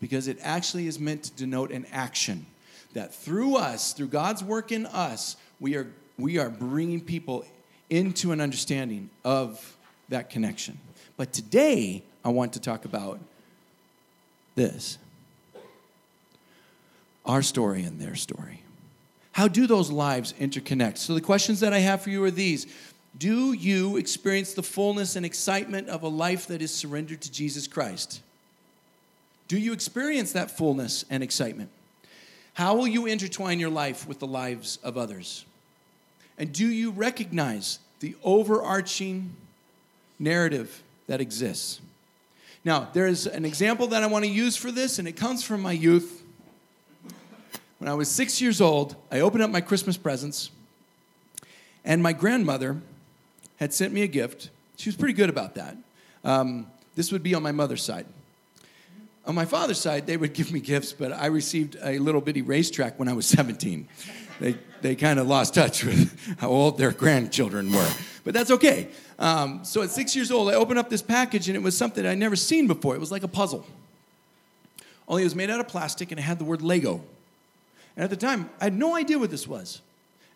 because 0.00 0.28
it 0.28 0.38
actually 0.40 0.86
is 0.86 0.98
meant 0.98 1.24
to 1.24 1.32
denote 1.32 1.70
an 1.70 1.86
action 1.92 2.46
that 2.94 3.14
through 3.14 3.56
us, 3.56 3.92
through 3.92 4.08
God's 4.08 4.42
work 4.42 4.72
in 4.72 4.86
us, 4.86 5.36
we 5.60 5.76
are, 5.76 5.86
we 6.18 6.38
are 6.38 6.50
bringing 6.50 7.00
people 7.00 7.44
into 7.88 8.32
an 8.32 8.40
understanding 8.40 9.10
of 9.24 9.76
that 10.08 10.30
connection. 10.30 10.78
But 11.16 11.32
today, 11.32 12.02
I 12.24 12.30
want 12.30 12.52
to 12.54 12.60
talk 12.60 12.84
about 12.84 13.20
this 14.60 14.98
our 17.24 17.42
story 17.42 17.82
and 17.82 18.00
their 18.00 18.14
story. 18.14 18.62
How 19.32 19.46
do 19.46 19.66
those 19.66 19.90
lives 19.90 20.34
interconnect? 20.40 20.98
So, 20.98 21.14
the 21.14 21.20
questions 21.20 21.60
that 21.60 21.72
I 21.72 21.78
have 21.78 22.02
for 22.02 22.10
you 22.10 22.22
are 22.24 22.30
these 22.30 22.66
Do 23.16 23.52
you 23.52 23.96
experience 23.96 24.52
the 24.54 24.62
fullness 24.62 25.16
and 25.16 25.24
excitement 25.24 25.88
of 25.88 26.02
a 26.02 26.08
life 26.08 26.46
that 26.48 26.60
is 26.60 26.74
surrendered 26.74 27.20
to 27.22 27.32
Jesus 27.32 27.66
Christ? 27.66 28.22
Do 29.48 29.58
you 29.58 29.72
experience 29.72 30.32
that 30.32 30.50
fullness 30.50 31.04
and 31.10 31.22
excitement? 31.22 31.70
How 32.54 32.74
will 32.74 32.86
you 32.86 33.06
intertwine 33.06 33.58
your 33.58 33.70
life 33.70 34.06
with 34.06 34.18
the 34.18 34.26
lives 34.26 34.78
of 34.82 34.98
others? 34.98 35.44
And 36.36 36.52
do 36.52 36.66
you 36.66 36.90
recognize 36.90 37.78
the 38.00 38.14
overarching 38.22 39.34
narrative 40.18 40.82
that 41.06 41.20
exists? 41.20 41.80
Now, 42.64 42.88
there's 42.92 43.26
an 43.26 43.44
example 43.44 43.86
that 43.88 44.02
I 44.02 44.06
want 44.06 44.24
to 44.24 44.30
use 44.30 44.54
for 44.54 44.70
this, 44.70 44.98
and 44.98 45.08
it 45.08 45.12
comes 45.12 45.42
from 45.42 45.62
my 45.62 45.72
youth. 45.72 46.22
When 47.78 47.88
I 47.88 47.94
was 47.94 48.10
six 48.10 48.40
years 48.40 48.60
old, 48.60 48.96
I 49.10 49.20
opened 49.20 49.42
up 49.42 49.50
my 49.50 49.62
Christmas 49.62 49.96
presents, 49.96 50.50
and 51.84 52.02
my 52.02 52.12
grandmother 52.12 52.76
had 53.56 53.72
sent 53.72 53.94
me 53.94 54.02
a 54.02 54.06
gift. 54.06 54.50
She 54.76 54.90
was 54.90 54.96
pretty 54.96 55.14
good 55.14 55.30
about 55.30 55.54
that. 55.54 55.76
Um, 56.22 56.66
this 56.96 57.12
would 57.12 57.22
be 57.22 57.34
on 57.34 57.42
my 57.42 57.52
mother's 57.52 57.82
side. 57.82 58.04
On 59.24 59.34
my 59.34 59.46
father's 59.46 59.80
side, 59.80 60.06
they 60.06 60.18
would 60.18 60.34
give 60.34 60.52
me 60.52 60.60
gifts, 60.60 60.92
but 60.92 61.12
I 61.12 61.26
received 61.26 61.78
a 61.82 61.98
little 61.98 62.20
bitty 62.20 62.42
racetrack 62.42 62.98
when 62.98 63.08
I 63.08 63.14
was 63.14 63.24
17. 63.26 63.88
They, 64.38 64.56
they 64.82 64.96
kind 64.96 65.18
of 65.18 65.26
lost 65.26 65.54
touch 65.54 65.84
with 65.84 66.38
how 66.38 66.48
old 66.48 66.76
their 66.76 66.92
grandchildren 66.92 67.72
were. 67.72 67.90
But 68.24 68.34
that's 68.34 68.50
okay. 68.50 68.88
Um, 69.20 69.64
so 69.64 69.82
at 69.82 69.90
six 69.90 70.16
years 70.16 70.30
old, 70.30 70.50
I 70.50 70.54
opened 70.54 70.78
up 70.78 70.88
this 70.88 71.02
package 71.02 71.48
and 71.48 71.56
it 71.56 71.62
was 71.62 71.76
something 71.76 72.04
I'd 72.06 72.18
never 72.18 72.36
seen 72.36 72.66
before. 72.66 72.94
It 72.94 72.98
was 72.98 73.12
like 73.12 73.22
a 73.22 73.28
puzzle. 73.28 73.66
Only 75.06 75.22
it 75.22 75.26
was 75.26 75.34
made 75.34 75.50
out 75.50 75.60
of 75.60 75.68
plastic 75.68 76.10
and 76.10 76.18
it 76.18 76.22
had 76.22 76.38
the 76.38 76.44
word 76.44 76.62
Lego. 76.62 77.02
And 77.96 78.04
at 78.04 78.10
the 78.10 78.16
time, 78.16 78.48
I 78.60 78.64
had 78.64 78.74
no 78.74 78.96
idea 78.96 79.18
what 79.18 79.30
this 79.30 79.46
was. 79.46 79.82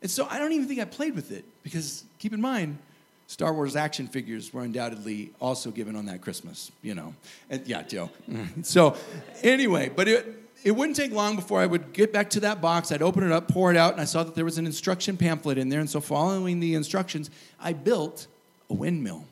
And 0.03 0.11
so 0.11 0.29
I 0.31 0.39
don't 0.39 0.53
even 0.53 0.69
think 0.69 0.81
I 0.81 0.85
played 0.85 1.15
with 1.15 1.33
it 1.33 1.45
because 1.63 2.05
keep 2.19 2.35
in 2.35 2.41
mind, 2.41 2.77
Star 3.27 3.55
Wars 3.55 3.75
action 3.75 4.07
figures 4.07 4.53
were 4.53 4.63
undoubtedly 4.63 5.31
also 5.41 5.71
given 5.71 5.97
on 5.97 6.05
that 6.07 6.21
Christmas, 6.21 6.71
you 6.83 6.95
know. 6.95 7.15
And, 7.49 7.67
yeah, 7.67 7.83
Joe. 7.83 8.11
so, 8.63 8.97
anyway, 9.43 9.91
but 9.95 10.09
it, 10.09 10.43
it 10.63 10.73
wouldn't 10.73 10.97
take 10.97 11.11
long 11.11 11.37
before 11.37 11.61
I 11.61 11.67
would 11.67 11.95
get 11.95 12.13
back 12.13 12.29
to 12.31 12.41
that 12.41 12.61
box. 12.61 12.93
I'd 12.93 13.01
open 13.01 13.25
it 13.25 13.33
up, 13.33 13.49
pour 13.49 13.71
it 13.71 13.79
out, 13.79 13.93
and 13.93 14.01
I 14.01 14.05
saw 14.05 14.25
that 14.25 14.35
there 14.35 14.45
was 14.45 14.59
an 14.59 14.67
instruction 14.67 15.17
pamphlet 15.17 15.57
in 15.57 15.71
there. 15.71 15.81
And 15.81 15.89
so, 15.89 16.03
following 16.03 16.61
the 16.61 16.75
instructions, 16.75 17.31
I 17.59 17.73
built 17.73 18.27
a 18.71 18.75
windmill. 18.75 19.25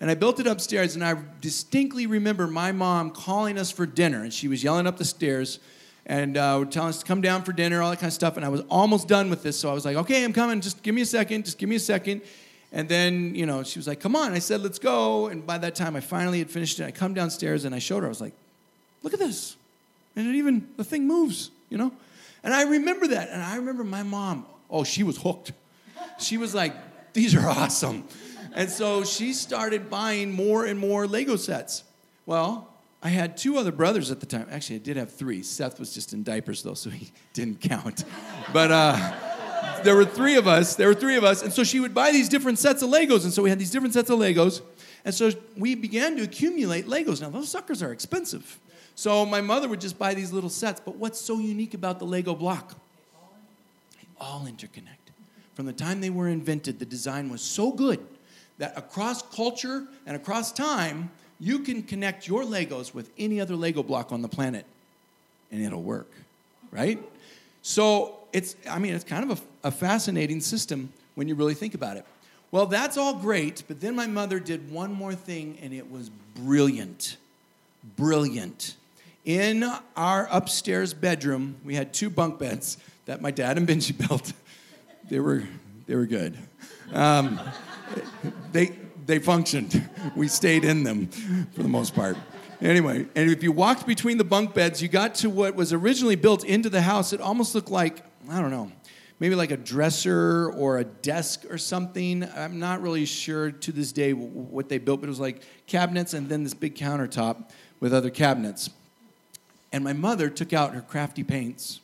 And 0.00 0.10
I 0.10 0.14
built 0.14 0.40
it 0.40 0.46
upstairs, 0.46 0.96
and 0.96 1.04
I 1.04 1.16
distinctly 1.40 2.06
remember 2.06 2.46
my 2.48 2.72
mom 2.72 3.10
calling 3.10 3.56
us 3.56 3.70
for 3.70 3.86
dinner, 3.86 4.22
and 4.22 4.32
she 4.32 4.48
was 4.48 4.64
yelling 4.64 4.86
up 4.86 4.98
the 4.98 5.04
stairs 5.04 5.60
and 6.06 6.36
uh, 6.36 6.64
telling 6.64 6.88
us 6.88 6.98
to 6.98 7.06
come 7.06 7.20
down 7.20 7.44
for 7.44 7.52
dinner, 7.52 7.80
all 7.80 7.90
that 7.90 8.00
kind 8.00 8.08
of 8.08 8.14
stuff. 8.14 8.36
And 8.36 8.44
I 8.44 8.48
was 8.48 8.62
almost 8.68 9.06
done 9.06 9.30
with 9.30 9.44
this, 9.44 9.56
so 9.58 9.70
I 9.70 9.74
was 9.74 9.84
like, 9.84 9.96
okay, 9.96 10.24
I'm 10.24 10.32
coming. 10.32 10.60
Just 10.60 10.82
give 10.82 10.94
me 10.94 11.02
a 11.02 11.06
second. 11.06 11.44
Just 11.44 11.58
give 11.58 11.68
me 11.68 11.76
a 11.76 11.80
second. 11.80 12.22
And 12.72 12.88
then, 12.88 13.34
you 13.34 13.46
know, 13.46 13.62
she 13.62 13.78
was 13.78 13.86
like, 13.86 14.00
come 14.00 14.16
on. 14.16 14.32
I 14.32 14.38
said, 14.38 14.62
let's 14.62 14.78
go. 14.78 15.26
And 15.26 15.46
by 15.46 15.58
that 15.58 15.74
time, 15.74 15.94
I 15.94 16.00
finally 16.00 16.38
had 16.38 16.50
finished 16.50 16.80
it. 16.80 16.84
I 16.84 16.90
come 16.90 17.14
downstairs 17.14 17.64
and 17.64 17.74
I 17.74 17.78
showed 17.78 18.00
her. 18.00 18.06
I 18.06 18.08
was 18.08 18.20
like, 18.20 18.32
look 19.02 19.12
at 19.12 19.18
this. 19.18 19.56
And 20.16 20.26
it 20.26 20.34
even, 20.34 20.66
the 20.76 20.84
thing 20.84 21.06
moves, 21.06 21.50
you 21.68 21.78
know? 21.78 21.92
And 22.42 22.52
I 22.52 22.62
remember 22.62 23.06
that. 23.08 23.28
And 23.28 23.42
I 23.42 23.56
remember 23.56 23.84
my 23.84 24.02
mom, 24.02 24.46
oh, 24.70 24.84
she 24.84 25.02
was 25.02 25.18
hooked. 25.18 25.52
She 26.18 26.38
was 26.38 26.54
like, 26.54 26.74
these 27.12 27.34
are 27.34 27.48
awesome. 27.48 28.04
And 28.54 28.68
so 28.70 29.04
she 29.04 29.32
started 29.32 29.88
buying 29.88 30.32
more 30.32 30.66
and 30.66 30.78
more 30.78 31.06
Lego 31.06 31.36
sets. 31.36 31.84
Well, 32.26 32.68
I 33.02 33.08
had 33.08 33.36
two 33.36 33.56
other 33.56 33.72
brothers 33.72 34.10
at 34.10 34.20
the 34.20 34.26
time. 34.26 34.46
Actually, 34.50 34.76
I 34.76 34.80
did 34.80 34.96
have 34.96 35.12
three. 35.12 35.42
Seth 35.42 35.80
was 35.80 35.92
just 35.92 36.12
in 36.12 36.22
diapers, 36.22 36.62
though, 36.62 36.74
so 36.74 36.90
he 36.90 37.12
didn't 37.32 37.60
count. 37.60 38.04
But, 38.52 38.70
uh, 38.70 39.12
there 39.84 39.96
were 39.96 40.04
three 40.04 40.36
of 40.36 40.46
us. 40.46 40.74
There 40.76 40.88
were 40.88 40.94
three 40.94 41.16
of 41.16 41.24
us. 41.24 41.42
And 41.42 41.52
so 41.52 41.64
she 41.64 41.80
would 41.80 41.94
buy 41.94 42.12
these 42.12 42.28
different 42.28 42.58
sets 42.58 42.82
of 42.82 42.90
Legos. 42.90 43.24
And 43.24 43.32
so 43.32 43.42
we 43.42 43.50
had 43.50 43.58
these 43.58 43.70
different 43.70 43.94
sets 43.94 44.10
of 44.10 44.18
Legos. 44.18 44.62
And 45.04 45.14
so 45.14 45.30
we 45.56 45.74
began 45.74 46.16
to 46.16 46.22
accumulate 46.22 46.86
Legos. 46.86 47.20
Now, 47.20 47.30
those 47.30 47.48
suckers 47.48 47.82
are 47.82 47.92
expensive. 47.92 48.60
So 48.94 49.26
my 49.26 49.40
mother 49.40 49.68
would 49.68 49.80
just 49.80 49.98
buy 49.98 50.14
these 50.14 50.32
little 50.32 50.50
sets. 50.50 50.80
But 50.80 50.96
what's 50.96 51.20
so 51.20 51.38
unique 51.38 51.74
about 51.74 51.98
the 51.98 52.04
Lego 52.04 52.34
block? 52.34 52.74
They 54.00 54.06
all 54.20 54.46
interconnect. 54.46 55.01
From 55.54 55.66
the 55.66 55.72
time 55.72 56.00
they 56.00 56.10
were 56.10 56.28
invented, 56.28 56.78
the 56.78 56.84
design 56.84 57.28
was 57.30 57.42
so 57.42 57.72
good 57.72 58.00
that 58.58 58.76
across 58.76 59.22
culture 59.22 59.84
and 60.06 60.16
across 60.16 60.52
time, 60.52 61.10
you 61.40 61.60
can 61.60 61.82
connect 61.82 62.28
your 62.28 62.44
Legos 62.44 62.94
with 62.94 63.10
any 63.18 63.40
other 63.40 63.56
Lego 63.56 63.82
block 63.82 64.12
on 64.12 64.22
the 64.22 64.28
planet 64.28 64.64
and 65.50 65.62
it'll 65.62 65.82
work, 65.82 66.10
right? 66.70 66.98
So 67.62 68.18
it's, 68.32 68.56
I 68.68 68.78
mean, 68.78 68.94
it's 68.94 69.04
kind 69.04 69.30
of 69.30 69.42
a, 69.64 69.68
a 69.68 69.70
fascinating 69.70 70.40
system 70.40 70.92
when 71.14 71.28
you 71.28 71.34
really 71.34 71.54
think 71.54 71.74
about 71.74 71.96
it. 71.96 72.06
Well, 72.50 72.66
that's 72.66 72.96
all 72.96 73.14
great, 73.14 73.62
but 73.68 73.80
then 73.80 73.94
my 73.94 74.06
mother 74.06 74.38
did 74.38 74.70
one 74.70 74.92
more 74.92 75.14
thing, 75.14 75.58
and 75.62 75.72
it 75.72 75.90
was 75.90 76.10
brilliant. 76.34 77.16
Brilliant. 77.96 78.76
In 79.24 79.64
our 79.96 80.28
upstairs 80.30 80.92
bedroom, 80.92 81.56
we 81.64 81.74
had 81.74 81.94
two 81.94 82.10
bunk 82.10 82.38
beds 82.38 82.76
that 83.06 83.22
my 83.22 83.30
dad 83.30 83.56
and 83.56 83.66
Benji 83.66 83.96
built. 84.08 84.32
They 85.08 85.20
were, 85.20 85.44
they 85.86 85.94
were 85.94 86.06
good. 86.06 86.36
Um, 86.92 87.40
they, 88.52 88.72
they 89.06 89.18
functioned. 89.18 89.88
We 90.16 90.28
stayed 90.28 90.64
in 90.64 90.84
them 90.84 91.08
for 91.52 91.62
the 91.62 91.68
most 91.68 91.94
part. 91.94 92.16
Anyway, 92.60 93.06
and 93.16 93.30
if 93.30 93.42
you 93.42 93.50
walked 93.50 93.86
between 93.86 94.18
the 94.18 94.24
bunk 94.24 94.54
beds, 94.54 94.80
you 94.80 94.88
got 94.88 95.16
to 95.16 95.28
what 95.28 95.56
was 95.56 95.72
originally 95.72 96.14
built 96.14 96.44
into 96.44 96.70
the 96.70 96.82
house. 96.82 97.12
It 97.12 97.20
almost 97.20 97.54
looked 97.54 97.70
like, 97.70 98.04
I 98.30 98.40
don't 98.40 98.52
know, 98.52 98.70
maybe 99.18 99.34
like 99.34 99.50
a 99.50 99.56
dresser 99.56 100.50
or 100.52 100.78
a 100.78 100.84
desk 100.84 101.44
or 101.50 101.58
something. 101.58 102.26
I'm 102.36 102.58
not 102.58 102.80
really 102.80 103.04
sure 103.04 103.50
to 103.50 103.72
this 103.72 103.92
day 103.92 104.12
what 104.12 104.68
they 104.68 104.78
built, 104.78 105.00
but 105.00 105.08
it 105.08 105.10
was 105.10 105.20
like 105.20 105.42
cabinets 105.66 106.14
and 106.14 106.28
then 106.28 106.44
this 106.44 106.54
big 106.54 106.76
countertop 106.76 107.50
with 107.80 107.92
other 107.92 108.10
cabinets. 108.10 108.70
And 109.72 109.82
my 109.82 109.92
mother 109.92 110.30
took 110.30 110.52
out 110.52 110.74
her 110.74 110.80
crafty 110.80 111.24
paints 111.24 111.81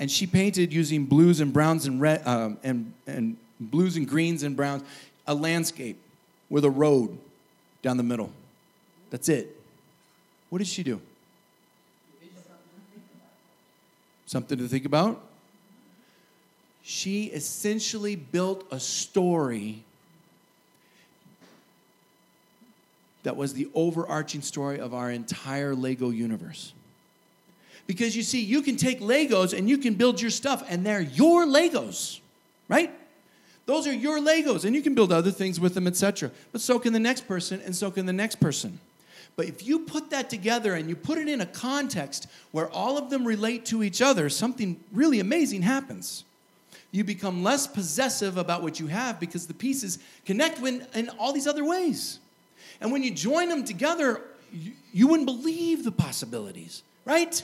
and 0.00 0.10
she 0.10 0.26
painted 0.26 0.72
using 0.72 1.04
blues 1.04 1.40
and 1.40 1.52
browns 1.52 1.84
and 1.86 2.00
red 2.00 2.26
um, 2.26 2.56
and, 2.64 2.92
and 3.06 3.36
blues 3.60 3.96
and 3.96 4.08
greens 4.08 4.42
and 4.42 4.56
browns 4.56 4.82
a 5.26 5.34
landscape 5.34 6.00
with 6.48 6.64
a 6.64 6.70
road 6.70 7.16
down 7.82 7.98
the 7.98 8.02
middle. 8.02 8.32
That's 9.10 9.28
it. 9.28 9.60
What 10.48 10.58
did 10.58 10.66
she 10.66 10.82
do? 10.82 11.00
Something 14.24 14.58
to 14.58 14.68
think 14.68 14.86
about? 14.86 15.20
She 16.82 17.26
essentially 17.26 18.16
built 18.16 18.66
a 18.70 18.80
story 18.80 19.84
that 23.22 23.36
was 23.36 23.52
the 23.52 23.68
overarching 23.74 24.40
story 24.40 24.80
of 24.80 24.94
our 24.94 25.10
entire 25.10 25.74
Lego 25.74 26.08
universe. 26.08 26.72
Because 27.90 28.14
you 28.16 28.22
see, 28.22 28.40
you 28.40 28.62
can 28.62 28.76
take 28.76 29.00
Legos 29.00 29.52
and 29.52 29.68
you 29.68 29.76
can 29.76 29.94
build 29.94 30.20
your 30.20 30.30
stuff, 30.30 30.62
and 30.68 30.86
they're 30.86 31.00
your 31.00 31.44
Legos, 31.44 32.20
right? 32.68 32.88
Those 33.66 33.88
are 33.88 33.92
your 33.92 34.20
Legos, 34.20 34.64
and 34.64 34.76
you 34.76 34.80
can 34.80 34.94
build 34.94 35.10
other 35.10 35.32
things 35.32 35.58
with 35.58 35.74
them, 35.74 35.88
etc. 35.88 36.30
But 36.52 36.60
so 36.60 36.78
can 36.78 36.92
the 36.92 37.00
next 37.00 37.26
person, 37.26 37.60
and 37.64 37.74
so 37.74 37.90
can 37.90 38.06
the 38.06 38.12
next 38.12 38.36
person. 38.36 38.78
But 39.34 39.46
if 39.46 39.66
you 39.66 39.80
put 39.80 40.10
that 40.10 40.30
together 40.30 40.74
and 40.74 40.88
you 40.88 40.94
put 40.94 41.18
it 41.18 41.26
in 41.26 41.40
a 41.40 41.46
context 41.46 42.28
where 42.52 42.70
all 42.70 42.96
of 42.96 43.10
them 43.10 43.26
relate 43.26 43.64
to 43.66 43.82
each 43.82 44.00
other, 44.00 44.28
something 44.28 44.78
really 44.92 45.18
amazing 45.18 45.62
happens. 45.62 46.22
You 46.92 47.02
become 47.02 47.42
less 47.42 47.66
possessive 47.66 48.36
about 48.36 48.62
what 48.62 48.78
you 48.78 48.86
have 48.86 49.18
because 49.18 49.48
the 49.48 49.54
pieces 49.54 49.98
connect 50.24 50.60
in, 50.60 50.86
in 50.94 51.08
all 51.18 51.32
these 51.32 51.48
other 51.48 51.64
ways. 51.64 52.20
And 52.80 52.92
when 52.92 53.02
you 53.02 53.10
join 53.10 53.48
them 53.48 53.64
together, 53.64 54.22
you, 54.52 54.74
you 54.92 55.08
wouldn't 55.08 55.26
believe 55.26 55.82
the 55.82 55.90
possibilities, 55.90 56.84
right? 57.04 57.42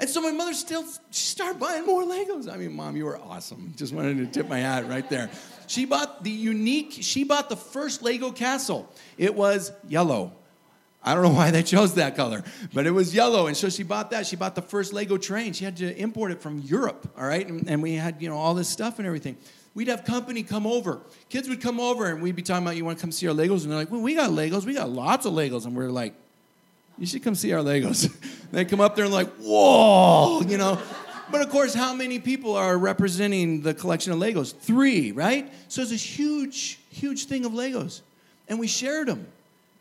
And 0.00 0.08
so 0.08 0.20
my 0.20 0.30
mother 0.30 0.54
still 0.54 0.84
started 1.10 1.58
buying 1.58 1.84
more 1.84 2.04
Legos. 2.04 2.52
I 2.52 2.56
mean, 2.56 2.74
mom, 2.74 2.96
you 2.96 3.04
were 3.04 3.18
awesome. 3.18 3.72
Just 3.76 3.92
wanted 3.92 4.18
to 4.18 4.26
tip 4.26 4.48
my 4.48 4.58
hat 4.58 4.88
right 4.88 5.08
there. 5.10 5.28
She 5.66 5.84
bought 5.84 6.22
the 6.22 6.30
unique, 6.30 6.98
she 7.00 7.24
bought 7.24 7.48
the 7.48 7.56
first 7.56 8.02
Lego 8.02 8.30
castle. 8.30 8.92
It 9.16 9.34
was 9.34 9.72
yellow. 9.88 10.32
I 11.02 11.14
don't 11.14 11.22
know 11.22 11.30
why 11.30 11.50
they 11.50 11.62
chose 11.62 11.94
that 11.94 12.16
color, 12.16 12.42
but 12.72 12.86
it 12.86 12.90
was 12.90 13.14
yellow. 13.14 13.46
And 13.46 13.56
so 13.56 13.68
she 13.68 13.82
bought 13.82 14.10
that. 14.10 14.26
She 14.26 14.36
bought 14.36 14.54
the 14.54 14.62
first 14.62 14.92
Lego 14.92 15.16
train. 15.16 15.52
She 15.52 15.64
had 15.64 15.76
to 15.78 15.96
import 15.96 16.32
it 16.32 16.40
from 16.40 16.60
Europe, 16.60 17.12
all 17.16 17.26
right? 17.26 17.46
And, 17.46 17.68
and 17.68 17.82
we 17.82 17.94
had, 17.94 18.20
you 18.20 18.28
know, 18.28 18.36
all 18.36 18.54
this 18.54 18.68
stuff 18.68 18.98
and 18.98 19.06
everything. 19.06 19.36
We'd 19.74 19.88
have 19.88 20.04
company 20.04 20.42
come 20.42 20.66
over. 20.66 21.00
Kids 21.28 21.48
would 21.48 21.60
come 21.60 21.78
over 21.78 22.06
and 22.06 22.20
we'd 22.20 22.34
be 22.34 22.42
talking 22.42 22.64
about, 22.64 22.76
you 22.76 22.84
want 22.84 22.98
to 22.98 23.02
come 23.02 23.12
see 23.12 23.28
our 23.28 23.34
Legos? 23.34 23.62
And 23.62 23.70
they're 23.70 23.78
like, 23.78 23.90
well, 23.90 24.00
we 24.00 24.14
got 24.14 24.30
Legos. 24.30 24.64
We 24.64 24.74
got 24.74 24.90
lots 24.90 25.24
of 25.24 25.34
Legos. 25.34 25.66
And 25.66 25.76
we're 25.76 25.90
like, 25.90 26.14
you 26.98 27.06
should 27.06 27.22
come 27.22 27.34
see 27.34 27.52
our 27.52 27.62
Legos. 27.62 28.12
they 28.52 28.64
come 28.64 28.80
up 28.80 28.96
there 28.96 29.04
and 29.04 29.14
like, 29.14 29.28
whoa, 29.36 30.42
you 30.42 30.58
know. 30.58 30.80
But 31.30 31.42
of 31.42 31.50
course, 31.50 31.74
how 31.74 31.94
many 31.94 32.18
people 32.18 32.56
are 32.56 32.76
representing 32.78 33.60
the 33.60 33.74
collection 33.74 34.12
of 34.12 34.18
Legos? 34.18 34.54
Three, 34.54 35.12
right? 35.12 35.52
So 35.68 35.82
it's 35.82 35.92
a 35.92 35.96
huge, 35.96 36.78
huge 36.90 37.26
thing 37.26 37.44
of 37.44 37.52
Legos. 37.52 38.00
And 38.48 38.58
we 38.58 38.66
shared 38.66 39.08
them. 39.08 39.26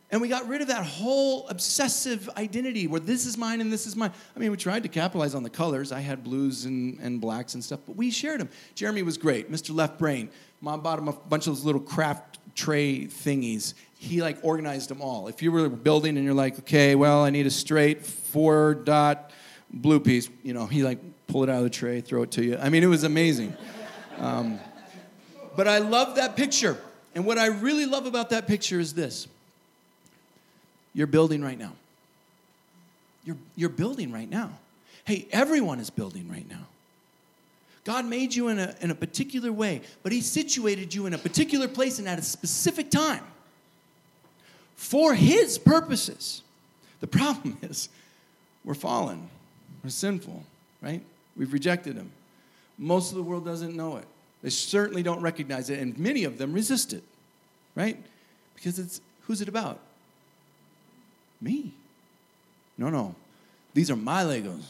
And 0.09 0.21
we 0.21 0.29
got 0.29 0.47
rid 0.47 0.61
of 0.61 0.69
that 0.69 0.85
whole 0.85 1.47
obsessive 1.49 2.29
identity 2.37 2.87
where 2.87 3.01
this 3.01 3.25
is 3.25 3.37
mine 3.37 3.59
and 3.59 3.71
this 3.71 3.85
is 3.85 3.95
mine. 3.95 4.11
I 4.35 4.39
mean, 4.39 4.51
we 4.51 4.57
tried 4.57 4.83
to 4.83 4.89
capitalize 4.89 5.35
on 5.35 5.43
the 5.43 5.49
colors. 5.49 5.91
I 5.91 5.99
had 5.99 6.23
blues 6.23 6.63
and, 6.63 6.97
and 6.99 7.19
blacks 7.19 7.55
and 7.55 7.63
stuff, 7.63 7.81
but 7.85 7.97
we 7.97 8.09
shared 8.09 8.39
them. 8.39 8.49
Jeremy 8.73 9.01
was 9.01 9.17
great. 9.17 9.51
Mr. 9.51 9.75
Left 9.75 9.97
Brain. 9.99 10.29
Mom 10.61 10.81
bought 10.81 10.99
him 10.99 11.09
a 11.09 11.13
bunch 11.13 11.47
of 11.47 11.55
those 11.55 11.65
little 11.65 11.81
craft 11.81 12.39
tray 12.55 13.05
thingies. 13.05 13.73
He 13.99 14.21
like 14.21 14.37
organized 14.43 14.89
them 14.89 15.01
all. 15.01 15.27
If 15.27 15.41
you 15.41 15.51
were 15.51 15.69
building 15.69 16.17
and 16.17 16.25
you're 16.25 16.35
like, 16.35 16.59
okay, 16.59 16.95
well, 16.95 17.23
I 17.23 17.29
need 17.29 17.47
a 17.47 17.51
straight 17.51 18.05
four 18.05 18.75
dot 18.75 19.31
blue 19.71 19.99
piece, 19.99 20.29
you 20.43 20.53
know, 20.53 20.65
he 20.65 20.83
like 20.83 20.99
pull 21.27 21.43
it 21.43 21.49
out 21.49 21.57
of 21.57 21.63
the 21.63 21.69
tray, 21.69 22.01
throw 22.01 22.23
it 22.23 22.31
to 22.31 22.43
you. 22.43 22.57
I 22.57 22.69
mean, 22.69 22.83
it 22.83 22.87
was 22.87 23.03
amazing. 23.03 23.55
Um, 24.19 24.59
but 25.55 25.67
I 25.67 25.77
love 25.77 26.15
that 26.15 26.35
picture. 26.35 26.75
And 27.13 27.23
what 27.23 27.37
I 27.37 27.47
really 27.47 27.85
love 27.85 28.07
about 28.07 28.31
that 28.31 28.47
picture 28.47 28.79
is 28.79 28.95
this 28.95 29.27
you're 30.91 31.05
building 31.05 31.43
right 31.43 31.59
now. 31.59 31.73
You're, 33.23 33.37
you're 33.55 33.69
building 33.69 34.11
right 34.11 34.27
now. 34.27 34.57
Hey, 35.05 35.27
everyone 35.31 35.79
is 35.79 35.91
building 35.91 36.27
right 36.31 36.49
now. 36.49 36.65
God 37.83 38.05
made 38.05 38.33
you 38.33 38.47
in 38.47 38.57
a, 38.57 38.75
in 38.81 38.89
a 38.89 38.95
particular 38.95 39.51
way, 39.51 39.81
but 40.01 40.11
He 40.11 40.21
situated 40.21 40.95
you 40.95 41.05
in 41.05 41.13
a 41.13 41.17
particular 41.19 41.67
place 41.67 41.99
and 41.99 42.07
at 42.07 42.17
a 42.17 42.23
specific 42.23 42.89
time 42.89 43.23
for 44.77 45.13
His 45.13 45.57
purposes. 45.57 46.43
The 47.01 47.07
problem 47.07 47.57
is, 47.63 47.89
we're 48.63 48.73
fallen, 48.73 49.29
we're 49.83 49.89
sinful, 49.89 50.43
right? 50.81 51.01
We've 51.35 51.51
rejected 51.51 51.95
Him. 51.95 52.11
Most 52.77 53.11
of 53.11 53.17
the 53.17 53.23
world 53.23 53.43
doesn't 53.43 53.75
know 53.75 53.97
it. 53.97 54.05
They 54.41 54.49
certainly 54.49 55.03
don't 55.03 55.21
recognize 55.21 55.69
it, 55.69 55.79
and 55.79 55.97
many 55.97 56.23
of 56.23 56.37
them 56.37 56.53
resist 56.53 56.93
it, 56.93 57.03
right? 57.75 57.97
Because 58.55 58.79
it's 58.79 59.01
who's 59.23 59.41
it 59.41 59.49
about? 59.49 59.79
Me. 61.41 61.73
No, 62.77 62.89
no. 62.89 63.15
These 63.73 63.91
are 63.91 63.95
my 63.95 64.23
Legos. 64.23 64.63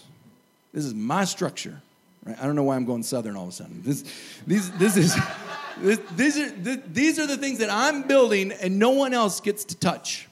This 0.74 0.86
is 0.86 0.94
my 0.94 1.26
structure. 1.26 1.82
Right? 2.26 2.38
I 2.42 2.46
don't 2.46 2.56
know 2.56 2.64
why 2.64 2.76
I'm 2.76 2.86
going 2.86 3.04
southern 3.04 3.36
all 3.36 3.44
of 3.44 3.50
a 3.50 3.54
sudden. 3.54 3.82
This, 3.84 4.04
these, 4.46 4.72
this 4.72 4.98
is 4.98 5.16
these, 5.82 6.38
are, 6.38 6.50
these 6.50 7.20
are 7.20 7.28
the 7.28 7.38
things 7.38 7.60
that 7.60 7.70
I'm 7.70 8.04
building 8.04 8.52
and 8.52 8.80
no 8.80 8.92
one 8.92 9.14
else 9.14 9.40
gets 9.40 9.64
to 9.66 9.76
touch. 9.76 10.28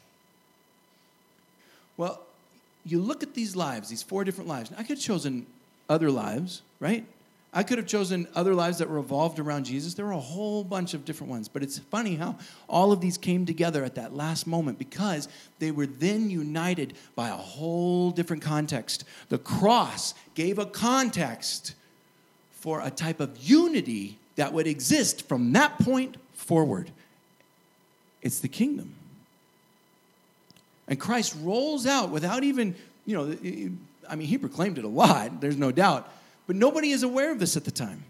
Well, 1.97 2.21
you 2.85 2.99
look 2.99 3.23
at 3.23 3.33
these 3.33 3.55
lives, 3.55 3.89
these 3.89 4.03
four 4.03 4.23
different 4.23 4.47
lives. 4.49 4.71
I 4.77 4.83
could 4.83 4.97
have 4.97 4.99
chosen 4.99 5.45
other 5.89 6.11
lives, 6.11 6.61
right? 6.79 7.05
I 7.53 7.63
could 7.63 7.77
have 7.77 7.87
chosen 7.87 8.27
other 8.35 8.53
lives 8.53 8.79
that 8.79 8.89
revolved 8.89 9.39
around 9.39 9.63
Jesus. 9.65 9.93
There 9.93 10.05
were 10.05 10.11
a 10.11 10.19
whole 10.19 10.63
bunch 10.63 10.93
of 10.93 11.05
different 11.05 11.31
ones. 11.31 11.47
But 11.47 11.63
it's 11.63 11.79
funny 11.79 12.15
how 12.15 12.35
all 12.67 12.91
of 12.91 12.99
these 12.99 13.17
came 13.17 13.45
together 13.45 13.85
at 13.85 13.95
that 13.95 14.13
last 14.13 14.45
moment 14.45 14.77
because 14.77 15.29
they 15.59 15.71
were 15.71 15.85
then 15.85 16.29
united 16.29 16.95
by 17.15 17.29
a 17.29 17.35
whole 17.35 18.11
different 18.11 18.43
context. 18.43 19.05
The 19.29 19.37
cross 19.37 20.13
gave 20.35 20.59
a 20.59 20.65
context 20.65 21.75
for 22.51 22.81
a 22.81 22.91
type 22.91 23.21
of 23.21 23.37
unity 23.37 24.17
that 24.35 24.53
would 24.53 24.67
exist 24.67 25.27
from 25.27 25.53
that 25.53 25.77
point 25.79 26.17
forward. 26.33 26.91
It's 28.21 28.39
the 28.39 28.47
kingdom. 28.47 28.93
And 30.87 30.99
Christ 30.99 31.35
rolls 31.41 31.85
out 31.87 32.09
without 32.09 32.43
even, 32.43 32.75
you 33.05 33.15
know, 33.15 33.67
I 34.09 34.15
mean, 34.15 34.27
he 34.27 34.37
proclaimed 34.37 34.77
it 34.77 34.83
a 34.83 34.89
lot, 34.89 35.41
there's 35.41 35.57
no 35.57 35.71
doubt. 35.71 36.11
But 36.47 36.55
nobody 36.55 36.91
is 36.91 37.03
aware 37.03 37.31
of 37.31 37.39
this 37.39 37.57
at 37.57 37.65
the 37.65 37.71
time. 37.71 38.03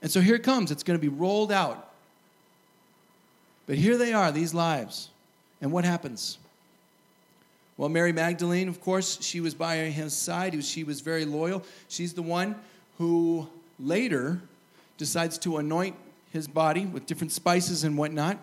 And 0.00 0.10
so 0.10 0.20
here 0.20 0.36
it 0.36 0.44
comes. 0.44 0.70
It's 0.70 0.84
going 0.84 0.98
to 0.98 1.02
be 1.02 1.08
rolled 1.08 1.50
out. 1.50 1.92
But 3.66 3.76
here 3.76 3.98
they 3.98 4.12
are, 4.12 4.30
these 4.30 4.54
lives. 4.54 5.08
And 5.60 5.72
what 5.72 5.84
happens? 5.84 6.38
Well, 7.76 7.88
Mary 7.88 8.12
Magdalene, 8.12 8.68
of 8.68 8.80
course, 8.80 9.18
she 9.20 9.40
was 9.40 9.54
by 9.54 9.76
his 9.76 10.14
side. 10.14 10.64
She 10.64 10.84
was 10.84 11.00
very 11.00 11.24
loyal. 11.24 11.64
She's 11.88 12.12
the 12.12 12.22
one 12.22 12.56
who 12.98 13.48
later 13.78 14.40
decides 14.98 15.38
to 15.38 15.56
anoint 15.56 15.96
his 16.30 16.46
body 16.46 16.84
with 16.84 17.06
different 17.06 17.32
spices 17.32 17.84
and 17.84 17.96
whatnot. 17.96 18.38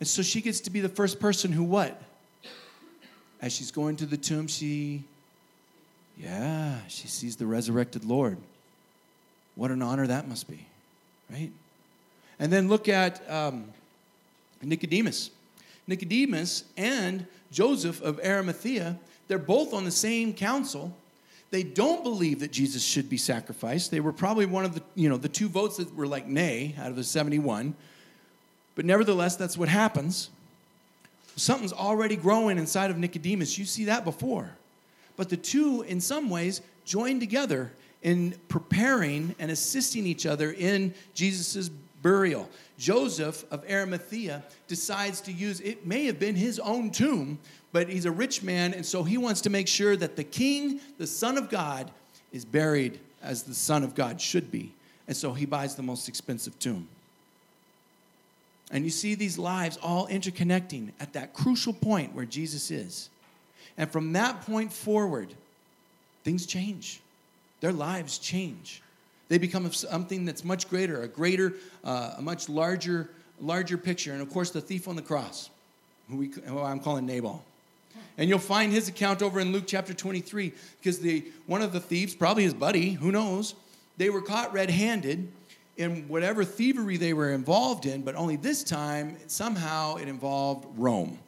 And 0.00 0.08
so 0.08 0.22
she 0.22 0.40
gets 0.40 0.60
to 0.60 0.70
be 0.70 0.80
the 0.80 0.88
first 0.88 1.20
person 1.20 1.52
who 1.52 1.62
what? 1.62 2.00
As 3.42 3.52
she's 3.52 3.70
going 3.70 3.96
to 3.96 4.06
the 4.06 4.16
tomb, 4.16 4.46
she, 4.46 5.04
yeah, 6.16 6.78
she 6.88 7.08
sees 7.08 7.36
the 7.36 7.46
resurrected 7.46 8.04
Lord. 8.04 8.38
What 9.54 9.70
an 9.70 9.82
honor 9.82 10.06
that 10.06 10.28
must 10.28 10.48
be, 10.48 10.66
right? 11.30 11.50
And 12.38 12.52
then 12.52 12.68
look 12.68 12.88
at 12.88 13.28
um, 13.30 13.66
Nicodemus. 14.62 15.30
Nicodemus 15.86 16.64
and 16.76 17.26
Joseph 17.50 18.02
of 18.02 18.18
Arimathea, 18.24 18.98
they're 19.28 19.38
both 19.38 19.72
on 19.72 19.84
the 19.84 19.90
same 19.90 20.32
council. 20.32 20.94
They 21.50 21.62
don't 21.62 22.02
believe 22.02 22.40
that 22.40 22.50
Jesus 22.50 22.82
should 22.82 23.08
be 23.08 23.16
sacrificed. 23.16 23.90
They 23.90 24.00
were 24.00 24.12
probably 24.12 24.46
one 24.46 24.64
of 24.64 24.74
the, 24.74 24.82
you 24.94 25.08
know, 25.08 25.16
the 25.16 25.28
two 25.28 25.48
votes 25.48 25.76
that 25.76 25.94
were 25.94 26.06
like 26.06 26.26
nay 26.26 26.74
out 26.78 26.90
of 26.90 26.96
the 26.96 27.04
71. 27.04 27.74
But 28.74 28.84
nevertheless, 28.84 29.36
that's 29.36 29.56
what 29.56 29.68
happens. 29.68 30.30
Something's 31.36 31.72
already 31.72 32.16
growing 32.16 32.58
inside 32.58 32.90
of 32.90 32.98
Nicodemus. 32.98 33.58
You 33.58 33.64
see 33.64 33.84
that 33.84 34.04
before. 34.04 34.50
But 35.16 35.28
the 35.28 35.36
two, 35.36 35.82
in 35.82 36.00
some 36.00 36.30
ways, 36.30 36.62
join 36.84 37.20
together 37.20 37.72
in 38.02 38.34
preparing 38.48 39.34
and 39.38 39.50
assisting 39.50 40.06
each 40.06 40.26
other 40.26 40.52
in 40.52 40.94
Jesus' 41.14 41.70
burial. 42.02 42.48
Joseph 42.78 43.44
of 43.50 43.64
Arimathea 43.68 44.44
decides 44.68 45.20
to 45.22 45.32
use, 45.32 45.60
it 45.60 45.86
may 45.86 46.04
have 46.06 46.18
been 46.18 46.34
his 46.36 46.58
own 46.58 46.90
tomb, 46.90 47.38
but 47.76 47.90
he's 47.90 48.06
a 48.06 48.10
rich 48.10 48.42
man, 48.42 48.72
and 48.72 48.86
so 48.86 49.02
he 49.02 49.18
wants 49.18 49.42
to 49.42 49.50
make 49.50 49.68
sure 49.68 49.98
that 49.98 50.16
the 50.16 50.24
king, 50.24 50.80
the 50.96 51.06
Son 51.06 51.36
of 51.36 51.50
God, 51.50 51.90
is 52.32 52.42
buried 52.42 52.98
as 53.22 53.42
the 53.42 53.52
Son 53.52 53.84
of 53.84 53.94
God 53.94 54.18
should 54.18 54.50
be. 54.50 54.72
And 55.06 55.14
so 55.14 55.34
he 55.34 55.44
buys 55.44 55.74
the 55.74 55.82
most 55.82 56.08
expensive 56.08 56.58
tomb. 56.58 56.88
And 58.70 58.82
you 58.82 58.90
see 58.90 59.14
these 59.14 59.36
lives 59.36 59.76
all 59.82 60.08
interconnecting 60.08 60.92
at 61.00 61.12
that 61.12 61.34
crucial 61.34 61.74
point 61.74 62.14
where 62.14 62.24
Jesus 62.24 62.70
is. 62.70 63.10
And 63.76 63.90
from 63.90 64.14
that 64.14 64.40
point 64.46 64.72
forward, 64.72 65.34
things 66.24 66.46
change 66.46 67.02
their 67.60 67.72
lives 67.72 68.16
change. 68.16 68.80
They 69.28 69.36
become 69.36 69.70
something 69.70 70.24
that's 70.24 70.44
much 70.44 70.70
greater, 70.70 71.02
a 71.02 71.08
greater, 71.08 71.52
uh, 71.84 72.14
a 72.16 72.22
much 72.22 72.48
larger, 72.48 73.10
larger 73.38 73.76
picture. 73.76 74.14
And 74.14 74.22
of 74.22 74.30
course, 74.30 74.50
the 74.50 74.62
thief 74.62 74.88
on 74.88 74.96
the 74.96 75.02
cross, 75.02 75.50
who, 76.08 76.16
we, 76.16 76.30
who 76.46 76.58
I'm 76.62 76.80
calling 76.80 77.04
Nabal. 77.04 77.44
And 78.18 78.28
you'll 78.28 78.38
find 78.38 78.72
his 78.72 78.88
account 78.88 79.22
over 79.22 79.40
in 79.40 79.52
Luke 79.52 79.64
chapter 79.66 79.92
23, 79.92 80.52
because 80.78 80.98
the, 80.98 81.24
one 81.46 81.62
of 81.62 81.72
the 81.72 81.80
thieves, 81.80 82.14
probably 82.14 82.44
his 82.44 82.54
buddy, 82.54 82.92
who 82.92 83.12
knows, 83.12 83.54
they 83.96 84.10
were 84.10 84.22
caught 84.22 84.52
red 84.52 84.70
handed 84.70 85.30
in 85.76 86.08
whatever 86.08 86.44
thievery 86.44 86.96
they 86.96 87.12
were 87.12 87.32
involved 87.32 87.86
in, 87.86 88.02
but 88.02 88.14
only 88.14 88.36
this 88.36 88.64
time, 88.64 89.16
somehow 89.26 89.96
it 89.96 90.08
involved 90.08 90.66
Rome. 90.78 91.18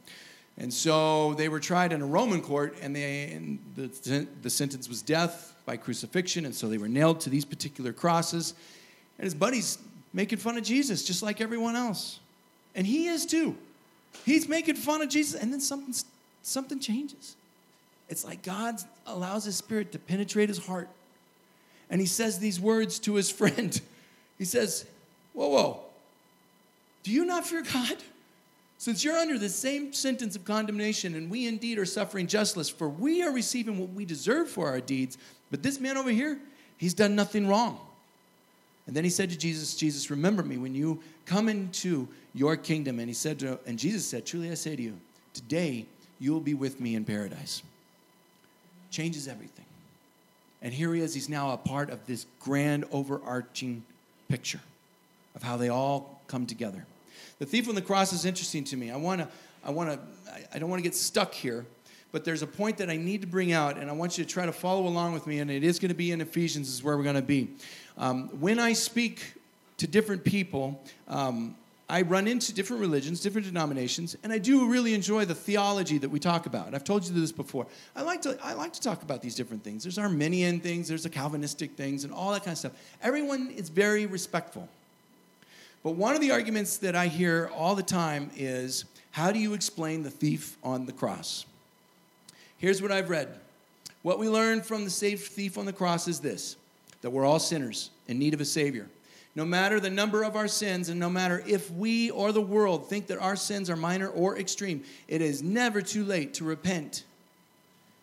And 0.57 0.72
so 0.72 1.35
they 1.35 1.48
were 1.48 1.61
tried 1.61 1.92
in 1.92 2.02
a 2.02 2.07
Roman 2.07 2.40
court, 2.40 2.76
and, 2.81 2.96
they, 2.96 3.33
and 3.33 3.59
the, 3.76 4.26
the 4.42 4.50
sentence 4.50 4.88
was 4.88 5.02
death 5.02 5.54
by 5.66 5.76
crucifixion, 5.76 6.46
and 6.46 6.54
so 6.54 6.68
they 6.68 6.78
were 6.78 6.88
nailed 6.88 7.20
to 7.20 7.31
these 7.31 7.44
particular 7.44 7.92
crosses. 7.92 8.54
And 9.18 9.24
his 9.24 9.35
buddy's 9.35 9.78
making 10.12 10.38
fun 10.38 10.57
of 10.57 10.64
Jesus, 10.64 11.04
just 11.04 11.22
like 11.22 11.40
everyone 11.40 11.76
else. 11.76 12.18
And 12.74 12.87
he 12.87 13.07
is 13.07 13.26
too. 13.26 13.57
He's 14.24 14.48
making 14.48 14.76
fun 14.76 15.02
of 15.02 15.11
Jesus, 15.11 15.40
and 15.40 15.52
then 15.52 15.61
something, 15.61 15.94
something 16.48 16.80
changes. 16.80 17.37
It's 18.08 18.24
like 18.24 18.42
God 18.42 18.76
allows 19.06 19.44
his 19.44 19.56
spirit 19.56 19.92
to 19.92 19.98
penetrate 19.98 20.48
his 20.48 20.64
heart. 20.64 20.88
And 21.90 22.00
he 22.00 22.06
says 22.06 22.38
these 22.38 22.61
words 22.61 22.98
to 23.00 23.14
his 23.14 23.30
friend. 23.40 23.80
He 24.38 24.44
says, 24.44 24.87
Whoa, 25.32 25.48
whoa, 25.48 25.80
do 27.02 27.12
you 27.12 27.24
not 27.24 27.46
fear 27.46 27.62
God? 27.62 27.96
Since 28.78 29.02
you're 29.02 29.16
under 29.16 29.38
the 29.38 29.48
same 29.48 29.92
sentence 29.92 30.37
of 30.37 30.44
condemnation, 30.44 31.16
and 31.16 31.28
we 31.28 31.48
indeed 31.48 31.78
are 31.78 31.84
suffering 31.84 32.28
justice, 32.28 32.68
for 32.68 32.88
we 32.88 33.22
are 33.22 33.32
receiving 33.32 33.78
what 33.78 33.90
we 33.90 34.04
deserve 34.04 34.48
for 34.48 34.68
our 34.68 34.80
deeds, 34.80 35.18
but 35.50 35.62
this 35.62 35.80
man 35.80 35.96
over 35.96 36.11
here, 36.11 36.38
he's 36.76 36.94
done 36.94 37.16
nothing 37.16 37.48
wrong. 37.48 37.80
And 38.87 38.96
then 38.96 39.04
he 39.04 39.11
said 39.11 39.30
to 39.30 39.38
Jesus, 39.38 39.74
Jesus, 39.74 40.11
remember 40.11 40.42
me 40.42 40.56
when 40.58 40.74
you 40.74 41.00
come 41.26 41.48
into 41.48 42.08
your 42.34 42.56
kingdom. 42.56 42.98
And 42.98 43.08
he 43.08 43.14
said 43.14 43.38
to, 43.40 43.58
and 43.66 43.78
Jesus 43.78 44.06
said, 44.06 44.24
Truly 44.24 44.50
I 44.50 44.54
say 44.54 44.76
to 44.76 44.82
you, 44.82 44.98
today 45.34 45.87
you 46.18 46.33
will 46.33 46.40
be 46.40 46.54
with 46.54 46.81
me 46.81 46.94
in 46.94 47.04
paradise. 47.04 47.62
Changes 48.90 49.28
everything. 49.28 49.64
And 50.62 50.74
here 50.74 50.92
he 50.92 51.00
is, 51.00 51.14
he's 51.14 51.28
now 51.28 51.52
a 51.52 51.57
part 51.57 51.90
of 51.90 52.04
this 52.07 52.26
grand 52.40 52.85
overarching 52.90 53.85
picture 54.28 54.61
of 55.35 55.42
how 55.42 55.57
they 55.57 55.68
all 55.68 56.20
come 56.26 56.46
together. 56.46 56.85
The 57.38 57.46
thief 57.46 57.68
on 57.68 57.74
the 57.74 57.83
cross 57.83 58.12
is 58.12 58.24
interesting 58.24 58.64
to 58.64 58.76
me. 58.76 58.90
I 58.90 58.96
want 58.96 59.20
to, 59.20 59.28
I 59.64 59.70
want 59.70 59.90
to, 59.90 59.98
I 60.52 60.59
don't 60.59 60.68
want 60.68 60.81
to 60.81 60.85
get 60.88 60.96
stuck 60.96 61.33
here, 61.33 61.64
but 62.11 62.24
there's 62.24 62.42
a 62.42 62.46
point 62.46 62.78
that 62.78 62.90
I 62.90 62.96
need 62.96 63.20
to 63.20 63.26
bring 63.26 63.52
out, 63.52 63.76
and 63.76 63.88
I 63.88 63.92
want 63.92 64.18
you 64.18 64.24
to 64.24 64.31
try 64.31 64.46
to 64.46 64.52
follow 64.52 64.87
along 64.87 65.12
with 65.12 65.26
me, 65.26 65.38
and 65.38 65.50
it 65.50 65.62
is 65.62 65.78
going 65.78 65.90
to 65.90 65.94
be 65.94 66.11
in 66.11 66.20
Ephesians, 66.20 66.68
is 66.68 66.83
where 66.83 66.96
we're 66.96 67.04
going 67.04 67.14
to 67.14 67.22
be. 67.22 67.50
Um, 67.96 68.28
when 68.40 68.59
I 68.59 68.72
speak 68.72 69.35
to 69.76 69.87
different 69.87 70.24
people, 70.24 70.83
um, 71.07 71.54
I 71.90 72.03
run 72.03 72.29
into 72.29 72.53
different 72.53 72.81
religions, 72.81 73.20
different 73.20 73.46
denominations, 73.46 74.14
and 74.22 74.31
I 74.31 74.37
do 74.38 74.68
really 74.68 74.92
enjoy 74.92 75.24
the 75.24 75.35
theology 75.35 75.96
that 75.98 76.09
we 76.11 76.20
talk 76.20 76.44
about. 76.44 76.74
I've 76.74 76.85
told 76.85 77.07
you 77.07 77.18
this 77.18 77.33
before. 77.33 77.66
I 77.96 78.03
like 78.03 78.20
to, 78.22 78.38
I 78.42 78.53
like 78.53 78.74
to 78.74 78.81
talk 78.81 79.03
about 79.03 79.22
these 79.22 79.35
different 79.35 79.64
things. 79.64 79.85
There's 79.85 79.98
Arminian 79.98 80.61
things, 80.61 80.88
there's 80.88 81.05
the 81.05 81.11
Calvinistic 81.11 81.72
things, 81.72 82.05
and 82.05 82.12
all 82.12 82.33
that 82.33 82.40
kind 82.40 82.53
of 82.53 82.59
stuff. 82.59 82.72
Everyone 83.03 83.51
is 83.51 83.70
very 83.70 84.05
respectful. 84.05 84.68
But 85.83 85.92
one 85.92 86.14
of 86.14 86.20
the 86.20 86.31
arguments 86.31 86.77
that 86.79 86.94
I 86.94 87.07
hear 87.07 87.51
all 87.55 87.74
the 87.74 87.83
time 87.83 88.31
is 88.37 88.85
how 89.12 89.33
do 89.33 89.38
you 89.38 89.55
explain 89.55 90.03
the 90.03 90.11
thief 90.11 90.59
on 90.62 90.85
the 90.85 90.92
cross? 90.92 91.46
Here's 92.59 92.83
what 92.83 92.92
I've 92.92 93.09
read. 93.09 93.29
What 94.03 94.18
we 94.18 94.29
learn 94.29 94.61
from 94.61 94.85
the 94.85 94.90
saved 94.90 95.22
thief 95.22 95.57
on 95.57 95.64
the 95.64 95.72
cross 95.72 96.07
is 96.07 96.20
this 96.20 96.57
that 97.01 97.11
we're 97.11 97.24
all 97.24 97.38
sinners 97.38 97.90
in 98.09 98.18
need 98.18 98.35
of 98.35 98.40
a 98.40 98.44
Savior. 98.44 98.88
No 99.38 99.44
matter 99.44 99.79
the 99.79 99.88
number 99.88 100.24
of 100.24 100.35
our 100.35 100.48
sins, 100.48 100.88
and 100.88 100.98
no 100.98 101.09
matter 101.09 101.44
if 101.46 101.70
we 101.70 102.11
or 102.11 102.33
the 102.33 102.42
world 102.42 102.88
think 102.88 103.07
that 103.07 103.18
our 103.18 103.37
sins 103.37 103.70
are 103.70 103.77
minor 103.77 104.09
or 104.09 104.37
extreme, 104.37 104.83
it 105.07 105.22
is 105.22 105.44
never 105.44 105.81
too 105.81 106.03
late 106.03 106.35
to 106.35 106.44
repent 106.44 107.05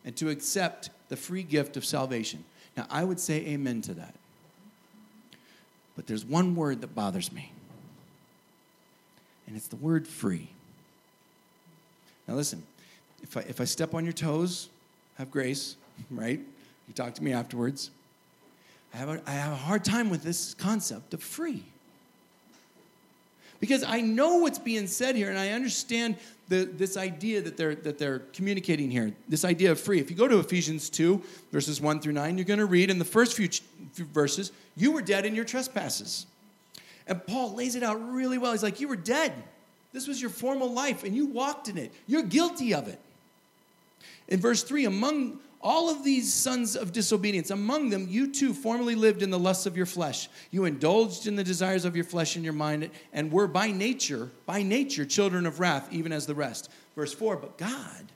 and 0.05 0.15
to 0.15 0.29
accept 0.29 0.91
the 1.09 1.17
free 1.17 1.43
gift 1.43 1.75
of 1.75 1.83
salvation. 1.83 2.45
Now, 2.77 2.87
I 2.89 3.03
would 3.03 3.19
say 3.19 3.47
amen 3.47 3.81
to 3.81 3.93
that. 3.95 4.15
But 5.97 6.07
there's 6.07 6.23
one 6.23 6.55
word 6.55 6.79
that 6.79 6.95
bothers 6.95 7.29
me 7.33 7.51
and 9.45 9.57
it's 9.57 9.67
the 9.67 9.75
word 9.75 10.07
free. 10.07 10.47
Now, 12.29 12.35
listen, 12.35 12.63
if 13.21 13.35
I, 13.35 13.41
if 13.41 13.59
I 13.59 13.65
step 13.65 13.93
on 13.93 14.05
your 14.05 14.13
toes, 14.13 14.69
have 15.17 15.31
grace, 15.31 15.75
right? 16.09 16.39
You 16.87 16.93
talk 16.93 17.13
to 17.15 17.21
me 17.21 17.33
afterwards. 17.33 17.91
I 18.95 18.97
have, 18.97 19.09
a, 19.09 19.21
I 19.27 19.31
have 19.31 19.51
a 19.51 19.57
hard 19.57 19.83
time 19.83 20.09
with 20.09 20.23
this 20.23 20.53
concept 20.53 21.13
of 21.13 21.21
free. 21.21 21.65
Because 23.59 23.83
I 23.83 23.99
know 23.99 24.37
what's 24.37 24.57
being 24.57 24.87
said 24.87 25.17
here, 25.17 25.29
and 25.29 25.37
I 25.37 25.49
understand 25.49 26.15
the, 26.47 26.63
this 26.63 26.95
idea 26.95 27.41
that 27.41 27.57
they're, 27.57 27.75
that 27.75 27.97
they're 27.97 28.19
communicating 28.31 28.89
here, 28.89 29.11
this 29.27 29.43
idea 29.43 29.71
of 29.71 29.81
free. 29.81 29.99
If 29.99 30.09
you 30.09 30.15
go 30.15 30.29
to 30.29 30.39
Ephesians 30.39 30.89
2, 30.89 31.21
verses 31.51 31.81
1 31.81 31.99
through 31.99 32.13
9, 32.13 32.37
you're 32.37 32.45
going 32.45 32.59
to 32.59 32.65
read 32.65 32.89
in 32.89 32.97
the 32.97 33.03
first 33.03 33.33
few, 33.35 33.49
few 33.91 34.05
verses, 34.05 34.53
you 34.77 34.93
were 34.93 35.01
dead 35.01 35.25
in 35.25 35.35
your 35.35 35.45
trespasses 35.45 36.25
And 37.05 37.25
Paul 37.27 37.53
lays 37.53 37.75
it 37.75 37.83
out 37.83 37.95
really 38.13 38.37
well. 38.37 38.53
He's 38.53 38.63
like, 38.63 38.79
You 38.79 38.87
were 38.87 38.95
dead. 38.95 39.33
This 39.91 40.07
was 40.07 40.21
your 40.21 40.29
formal 40.29 40.71
life, 40.71 41.03
and 41.03 41.13
you 41.13 41.25
walked 41.25 41.67
in 41.67 41.77
it. 41.77 41.91
You're 42.07 42.23
guilty 42.23 42.73
of 42.73 42.87
it. 42.87 42.99
In 44.29 44.39
verse 44.39 44.63
3, 44.63 44.85
among 44.85 45.39
all 45.65 45.89
of 45.89 46.03
these 46.03 46.31
sons 46.31 46.75
of 46.75 46.93
disobedience, 46.93 47.49
among 47.49 47.89
them, 47.89 48.05
you 48.07 48.31
too 48.31 48.53
formerly 48.53 48.93
lived 48.93 49.23
in 49.23 49.31
the 49.31 49.39
lusts 49.39 49.65
of 49.65 49.75
your 49.75 49.87
flesh. 49.87 50.29
You 50.51 50.65
indulged 50.65 51.25
in 51.25 51.35
the 51.35 51.43
desires 51.43 51.85
of 51.85 51.95
your 51.95 52.05
flesh 52.05 52.35
and 52.35 52.45
your 52.45 52.53
mind, 52.53 52.91
and 53.11 53.31
were 53.31 53.47
by 53.47 53.71
nature, 53.71 54.29
by 54.45 54.61
nature, 54.61 55.05
children 55.05 55.47
of 55.47 55.59
wrath, 55.59 55.91
even 55.91 56.11
as 56.11 56.27
the 56.27 56.35
rest. 56.35 56.69
Verse 56.95 57.13
4, 57.15 57.37
but 57.37 57.57
God, 57.57 58.11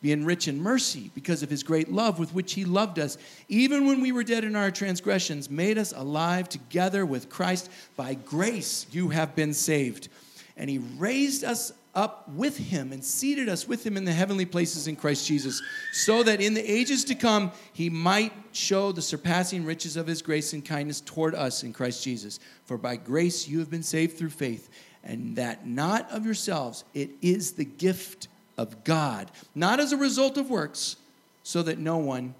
being 0.00 0.24
rich 0.24 0.48
in 0.48 0.58
mercy, 0.58 1.10
because 1.14 1.42
of 1.42 1.50
his 1.50 1.62
great 1.62 1.92
love 1.92 2.18
with 2.18 2.32
which 2.32 2.54
he 2.54 2.64
loved 2.64 2.98
us, 2.98 3.18
even 3.50 3.86
when 3.86 4.00
we 4.00 4.10
were 4.10 4.24
dead 4.24 4.42
in 4.42 4.56
our 4.56 4.70
transgressions, 4.70 5.50
made 5.50 5.76
us 5.76 5.92
alive 5.94 6.48
together 6.48 7.04
with 7.04 7.28
Christ. 7.28 7.70
By 7.96 8.14
grace 8.14 8.86
you 8.90 9.10
have 9.10 9.36
been 9.36 9.52
saved. 9.52 10.08
And 10.56 10.70
he 10.70 10.78
raised 10.78 11.44
us 11.44 11.72
up 11.96 12.28
with 12.28 12.58
him 12.58 12.92
and 12.92 13.02
seated 13.02 13.48
us 13.48 13.66
with 13.66 13.84
him 13.84 13.96
in 13.96 14.04
the 14.04 14.12
heavenly 14.12 14.44
places 14.44 14.86
in 14.86 14.94
Christ 14.94 15.26
Jesus, 15.26 15.60
so 15.92 16.22
that 16.22 16.40
in 16.40 16.54
the 16.54 16.70
ages 16.70 17.04
to 17.06 17.14
come 17.14 17.50
he 17.72 17.90
might 17.90 18.32
show 18.52 18.92
the 18.92 19.02
surpassing 19.02 19.64
riches 19.64 19.96
of 19.96 20.06
his 20.06 20.22
grace 20.22 20.52
and 20.52 20.64
kindness 20.64 21.00
toward 21.00 21.34
us 21.34 21.64
in 21.64 21.72
Christ 21.72 22.04
Jesus. 22.04 22.38
For 22.66 22.76
by 22.76 22.96
grace 22.96 23.48
you 23.48 23.58
have 23.58 23.70
been 23.70 23.82
saved 23.82 24.18
through 24.18 24.30
faith, 24.30 24.68
and 25.02 25.36
that 25.36 25.66
not 25.66 26.08
of 26.10 26.24
yourselves, 26.24 26.84
it 26.94 27.10
is 27.22 27.52
the 27.52 27.64
gift 27.64 28.28
of 28.58 28.84
God, 28.84 29.30
not 29.54 29.80
as 29.80 29.92
a 29.92 29.96
result 29.96 30.36
of 30.36 30.50
works, 30.50 30.96
so 31.42 31.62
that 31.62 31.78
no 31.78 31.96
one 31.96 32.34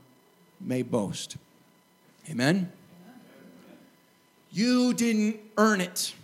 may 0.61 0.83
boast. 0.83 1.37
Amen? 2.31 2.71
You 4.53 4.95
didn't 4.95 5.39
earn 5.57 5.81
it. 5.81 6.15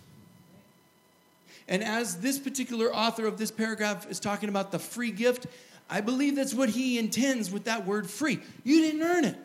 And 1.67 1.83
as 1.83 2.19
this 2.19 2.39
particular 2.39 2.93
author 2.93 3.25
of 3.25 3.37
this 3.37 3.51
paragraph 3.51 4.09
is 4.09 4.19
talking 4.19 4.49
about 4.49 4.71
the 4.71 4.79
free 4.79 5.11
gift, 5.11 5.47
I 5.89 6.01
believe 6.01 6.35
that's 6.35 6.53
what 6.53 6.69
he 6.69 6.97
intends 6.97 7.51
with 7.51 7.65
that 7.65 7.85
word 7.85 8.09
free. 8.09 8.39
You 8.63 8.81
didn't 8.81 9.01
earn 9.01 9.25
it, 9.25 9.37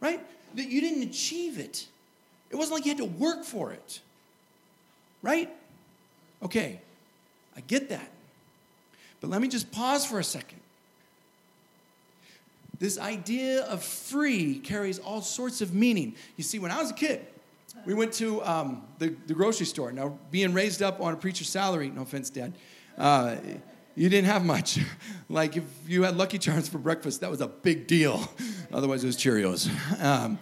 right? 0.00 0.20
That 0.54 0.68
you 0.68 0.80
didn't 0.80 1.02
achieve 1.02 1.58
it. 1.58 1.86
It 2.50 2.56
wasn't 2.56 2.76
like 2.76 2.84
you 2.84 2.90
had 2.90 2.98
to 2.98 3.04
work 3.04 3.44
for 3.44 3.72
it, 3.72 4.00
right? 5.22 5.50
Okay, 6.42 6.80
I 7.56 7.60
get 7.60 7.88
that. 7.90 8.10
But 9.20 9.28
let 9.30 9.42
me 9.42 9.48
just 9.48 9.70
pause 9.70 10.06
for 10.06 10.18
a 10.18 10.24
second. 10.24 10.60
This 12.78 12.98
idea 12.98 13.62
of 13.64 13.82
free 13.82 14.58
carries 14.58 14.98
all 14.98 15.20
sorts 15.20 15.60
of 15.60 15.74
meaning. 15.74 16.14
You 16.38 16.44
see, 16.44 16.58
when 16.58 16.70
I 16.70 16.80
was 16.80 16.90
a 16.90 16.94
kid, 16.94 17.26
we 17.84 17.94
went 17.94 18.12
to 18.14 18.42
um, 18.44 18.82
the, 18.98 19.14
the 19.26 19.34
grocery 19.34 19.66
store. 19.66 19.92
Now, 19.92 20.18
being 20.30 20.52
raised 20.52 20.82
up 20.82 21.00
on 21.00 21.14
a 21.14 21.16
preacher's 21.16 21.48
salary, 21.48 21.90
no 21.90 22.02
offense, 22.02 22.30
Dad, 22.30 22.54
uh, 22.98 23.36
you 23.96 24.08
didn't 24.08 24.26
have 24.26 24.44
much. 24.44 24.78
like 25.28 25.56
if 25.56 25.64
you 25.86 26.04
had 26.04 26.16
Lucky 26.16 26.38
Charms 26.38 26.68
for 26.68 26.78
breakfast, 26.78 27.20
that 27.20 27.30
was 27.30 27.40
a 27.40 27.48
big 27.48 27.86
deal. 27.86 28.28
Otherwise, 28.72 29.04
it 29.04 29.06
was 29.06 29.16
Cheerios. 29.16 29.70
Um, 30.00 30.38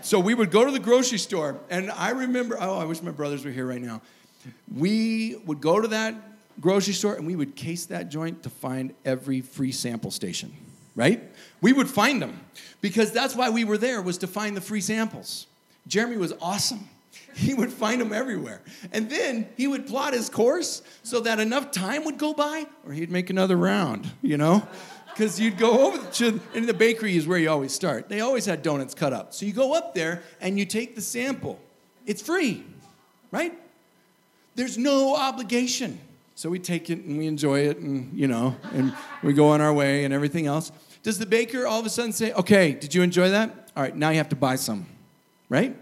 so 0.00 0.18
we 0.20 0.32
would 0.32 0.50
go 0.50 0.64
to 0.64 0.70
the 0.70 0.78
grocery 0.78 1.18
store, 1.18 1.60
and 1.68 1.90
I 1.90 2.10
remember, 2.10 2.56
oh, 2.58 2.78
I 2.78 2.84
wish 2.84 3.02
my 3.02 3.10
brothers 3.10 3.44
were 3.44 3.50
here 3.50 3.66
right 3.66 3.80
now. 3.80 4.00
We 4.74 5.36
would 5.44 5.60
go 5.60 5.80
to 5.80 5.88
that 5.88 6.14
grocery 6.60 6.94
store 6.94 7.14
and 7.14 7.26
we 7.26 7.36
would 7.36 7.56
case 7.56 7.86
that 7.86 8.08
joint 8.08 8.42
to 8.44 8.50
find 8.50 8.94
every 9.04 9.40
free 9.40 9.72
sample 9.72 10.10
station, 10.10 10.52
right? 10.94 11.22
We 11.60 11.72
would 11.72 11.88
find 11.88 12.22
them 12.22 12.40
because 12.80 13.12
that's 13.12 13.34
why 13.34 13.50
we 13.50 13.64
were 13.64 13.78
there 13.78 14.00
was 14.00 14.18
to 14.18 14.26
find 14.26 14.56
the 14.56 14.60
free 14.60 14.80
samples. 14.80 15.46
Jeremy 15.86 16.16
was 16.16 16.32
awesome. 16.40 16.88
He 17.34 17.54
would 17.54 17.72
find 17.72 18.00
them 18.00 18.12
everywhere. 18.12 18.62
And 18.92 19.10
then 19.10 19.48
he 19.56 19.66
would 19.66 19.86
plot 19.86 20.14
his 20.14 20.30
course 20.30 20.82
so 21.02 21.20
that 21.20 21.38
enough 21.38 21.70
time 21.70 22.04
would 22.04 22.18
go 22.18 22.32
by 22.32 22.66
or 22.86 22.92
he'd 22.92 23.10
make 23.10 23.30
another 23.30 23.56
round, 23.56 24.10
you 24.22 24.38
know? 24.38 24.66
Because 25.08 25.38
you'd 25.38 25.58
go 25.58 25.86
over 25.86 26.10
to, 26.12 26.40
and 26.54 26.68
the 26.68 26.74
bakery 26.74 27.16
is 27.16 27.26
where 27.26 27.38
you 27.38 27.50
always 27.50 27.72
start. 27.72 28.08
They 28.08 28.20
always 28.20 28.46
had 28.46 28.62
donuts 28.62 28.94
cut 28.94 29.12
up. 29.12 29.32
So 29.34 29.46
you 29.46 29.52
go 29.52 29.74
up 29.74 29.94
there 29.94 30.22
and 30.40 30.58
you 30.58 30.64
take 30.64 30.94
the 30.94 31.00
sample. 31.00 31.60
It's 32.06 32.22
free, 32.22 32.64
right? 33.30 33.54
There's 34.54 34.78
no 34.78 35.14
obligation. 35.16 36.00
So 36.34 36.50
we 36.50 36.58
take 36.58 36.90
it 36.90 37.04
and 37.04 37.18
we 37.18 37.26
enjoy 37.26 37.60
it 37.60 37.78
and, 37.78 38.18
you 38.18 38.28
know, 38.28 38.56
and 38.72 38.94
we 39.22 39.32
go 39.32 39.48
on 39.48 39.60
our 39.60 39.72
way 39.72 40.04
and 40.04 40.12
everything 40.12 40.46
else. 40.46 40.72
Does 41.02 41.18
the 41.18 41.26
baker 41.26 41.66
all 41.66 41.80
of 41.80 41.86
a 41.86 41.90
sudden 41.90 42.12
say, 42.12 42.32
okay, 42.32 42.72
did 42.72 42.94
you 42.94 43.02
enjoy 43.02 43.30
that? 43.30 43.70
All 43.76 43.82
right, 43.82 43.96
now 43.96 44.10
you 44.10 44.16
have 44.16 44.28
to 44.30 44.36
buy 44.36 44.56
some 44.56 44.86
right? 45.48 45.76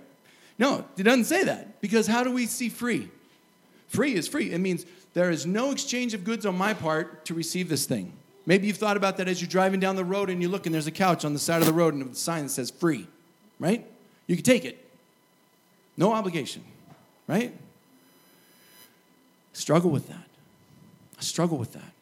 No, 0.58 0.84
it 0.96 1.02
doesn't 1.02 1.24
say 1.24 1.44
that 1.44 1.80
because 1.80 2.06
how 2.06 2.22
do 2.22 2.30
we 2.30 2.46
see 2.46 2.68
free? 2.68 3.10
Free 3.88 4.14
is 4.14 4.28
free. 4.28 4.52
It 4.52 4.58
means 4.58 4.84
there 5.14 5.30
is 5.30 5.46
no 5.46 5.70
exchange 5.70 6.14
of 6.14 6.24
goods 6.24 6.46
on 6.46 6.56
my 6.56 6.74
part 6.74 7.24
to 7.26 7.34
receive 7.34 7.68
this 7.68 7.86
thing. 7.86 8.12
Maybe 8.46 8.66
you've 8.66 8.76
thought 8.76 8.96
about 8.96 9.16
that 9.16 9.28
as 9.28 9.40
you're 9.40 9.48
driving 9.48 9.80
down 9.80 9.96
the 9.96 10.04
road 10.04 10.28
and 10.30 10.42
you 10.42 10.48
look 10.48 10.66
and 10.66 10.74
there's 10.74 10.86
a 10.86 10.92
couch 10.92 11.24
on 11.24 11.32
the 11.32 11.38
side 11.38 11.60
of 11.60 11.66
the 11.66 11.72
road 11.72 11.94
and 11.94 12.10
a 12.10 12.14
sign 12.14 12.44
that 12.44 12.50
says 12.50 12.70
free, 12.70 13.06
right? 13.58 13.86
You 14.26 14.36
can 14.36 14.44
take 14.44 14.64
it. 14.64 14.80
No 15.96 16.12
obligation, 16.12 16.62
right? 17.26 17.54
Struggle 19.52 19.90
with 19.90 20.08
that. 20.08 20.26
I 21.18 21.22
struggle 21.22 21.56
with 21.56 21.72
that 21.72 21.93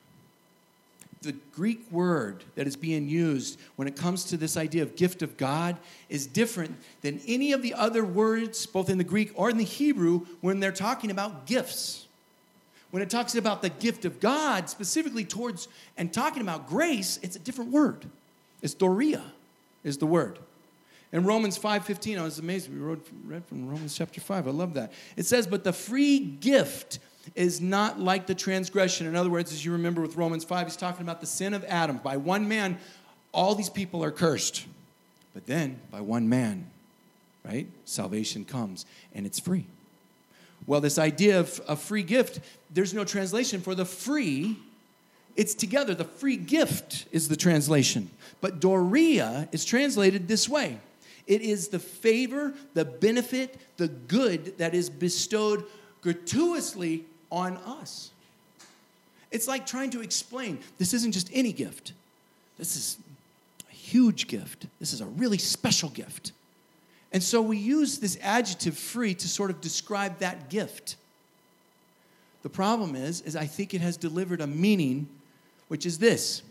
the 1.23 1.33
Greek 1.53 1.91
word 1.91 2.45
that 2.55 2.67
is 2.67 2.77
being 2.77 3.09
used 3.09 3.59
when 3.77 3.89
it 3.89 3.97
comes 3.97 4.25
to 4.25 4.37
this 4.37 4.57
idea 4.57 4.83
of 4.83 4.97
gift 4.97 5.23
of 5.23 5.37
God 5.37 5.77
is 6.09 6.27
different 6.27 6.77
than 7.01 7.21
any 7.27 7.53
of 7.53 7.63
the 7.63 7.75
other 7.75 8.05
words, 8.05 8.67
both 8.67 8.91
in 8.91 8.99
the 8.99 9.05
Greek 9.05 9.33
or 9.35 9.51
in 9.51 9.57
the 9.57 9.65
Hebrew, 9.65 10.27
when 10.41 10.61
they're 10.61 10.73
talking 10.73 11.11
about 11.11 11.47
gifts. 11.47 12.07
When 12.91 13.03
it 13.03 13.09
talks 13.09 13.35
about 13.35 13.63
the 13.63 13.71
gift 13.71 14.05
of 14.05 14.21
God, 14.21 14.69
specifically 14.69 15.25
towards 15.25 15.69
and 15.97 16.13
talking 16.13 16.43
about 16.43 16.69
grace, 16.69 17.19
it's 17.23 17.37
a 17.37 17.39
different 17.39 17.71
word. 17.71 18.05
It's 18.61 18.75
doria, 18.75 19.23
is 19.83 19.97
the 19.97 20.07
word. 20.07 20.39
In 21.13 21.25
Romans 21.25 21.59
5:15, 21.59 22.19
I 22.19 22.23
was 22.23 22.39
amazed. 22.39 22.71
We 22.71 22.79
read 22.79 23.45
from 23.47 23.69
Romans 23.69 23.95
chapter 23.95 24.21
5. 24.21 24.49
I 24.49 24.51
love 24.51 24.75
that. 24.75 24.93
It 25.17 25.27
says, 25.27 25.47
But 25.47 25.63
the 25.63 25.73
free 25.73 26.19
gift 26.19 26.99
is 27.35 27.61
not 27.61 28.01
like 28.01 28.27
the 28.27 28.35
transgression. 28.35 29.07
In 29.07 29.17
other 29.17 29.31
words, 29.31 29.53
as 29.53 29.65
you 29.65 29.73
remember 29.73 30.01
with 30.01 30.17
Romans 30.17 30.45
5, 30.45 30.67
he's 30.67 30.77
talking 30.77 31.03
about 31.03 31.21
the 31.21 31.27
sin 31.27 31.55
of 31.55 31.65
Adam. 31.65 31.99
By 31.99 32.17
one 32.17 32.49
man, 32.49 32.79
all 33.33 33.55
these 33.55 33.71
people 33.71 34.03
are 34.05 34.11
cursed. 34.11 34.67
But 35.35 35.47
then, 35.47 35.81
by 35.91 36.01
one 36.01 36.29
man, 36.29 36.67
right, 37.45 37.67
salvation 37.85 38.45
comes 38.45 38.85
and 39.15 39.25
it's 39.25 39.41
free. 39.41 39.67
Well, 40.67 40.81
this 40.81 40.99
idea 40.99 41.41
of 41.41 41.61
a 41.67 41.75
free 41.75 42.03
gift, 42.03 42.41
there's 42.71 42.95
no 42.95 43.05
translation 43.05 43.61
for 43.61 43.75
the 43.75 43.85
free. 43.85 44.59
It's 45.35 45.55
together. 45.55 45.95
The 45.95 46.05
free 46.05 46.37
gift 46.37 47.07
is 47.11 47.29
the 47.29 47.37
translation. 47.37 48.11
But 48.41 48.61
Doria 48.61 49.49
is 49.53 49.65
translated 49.65 50.29
this 50.29 50.49
way 50.49 50.79
it 51.27 51.41
is 51.41 51.69
the 51.69 51.79
favor, 51.79 52.53
the 52.75 52.85
benefit, 52.85 53.57
the 53.77 53.89
good 53.89 54.59
that 54.59 54.75
is 54.75 54.91
bestowed 54.91 55.65
gratuitously 56.01 57.05
on 57.33 57.57
us. 57.57 58.11
It's 59.33 59.49
like 59.49 59.66
trying 59.66 59.90
to 59.90 60.03
explain 60.03 60.61
this 60.79 60.92
isn't 60.92 61.12
just 61.12 61.31
any 61.33 61.53
gift, 61.53 61.95
this 62.59 62.77
is 62.77 62.99
a 63.68 63.75
huge 63.75 64.29
gift. 64.29 64.66
This 64.79 64.92
is 64.92 65.01
a 65.01 65.07
really 65.07 65.38
special 65.38 65.88
gift. 65.88 66.33
And 67.12 67.23
so 67.23 67.42
we 67.42 67.57
use 67.57 67.99
this 67.99 68.16
adjective 68.23 68.77
free 68.77 69.14
to 69.14 69.29
sort 69.29 69.51
of 69.51 69.61
describe 69.61 70.18
that 70.21 70.49
gift. 70.49 70.97
The 72.42 72.49
problem 72.49 72.95
is, 72.95 73.21
is 73.23 73.35
I 73.37 73.47
think 73.47 73.75
it 73.75 73.81
has 73.81 73.97
delivered 73.97 74.40
a 74.40 74.47
meaning, 74.47 75.09
which 75.68 75.87
is 75.87 75.99
this. 75.99 76.42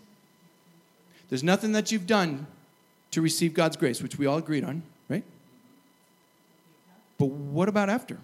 There's 1.30 1.44
nothing 1.44 1.72
that 1.74 1.91
you've 1.91 2.08
done 2.08 2.48
to 3.12 3.22
receive 3.22 3.54
God's 3.54 3.78
grace, 3.78 4.02
which 4.02 4.17
we 4.17 4.26
all 4.26 4.38
agreed 4.38 4.63
on, 4.63 4.84
right? 5.10 5.24
But 7.17 7.26
what 7.28 7.70
about 7.70 7.89
after? 7.89 8.17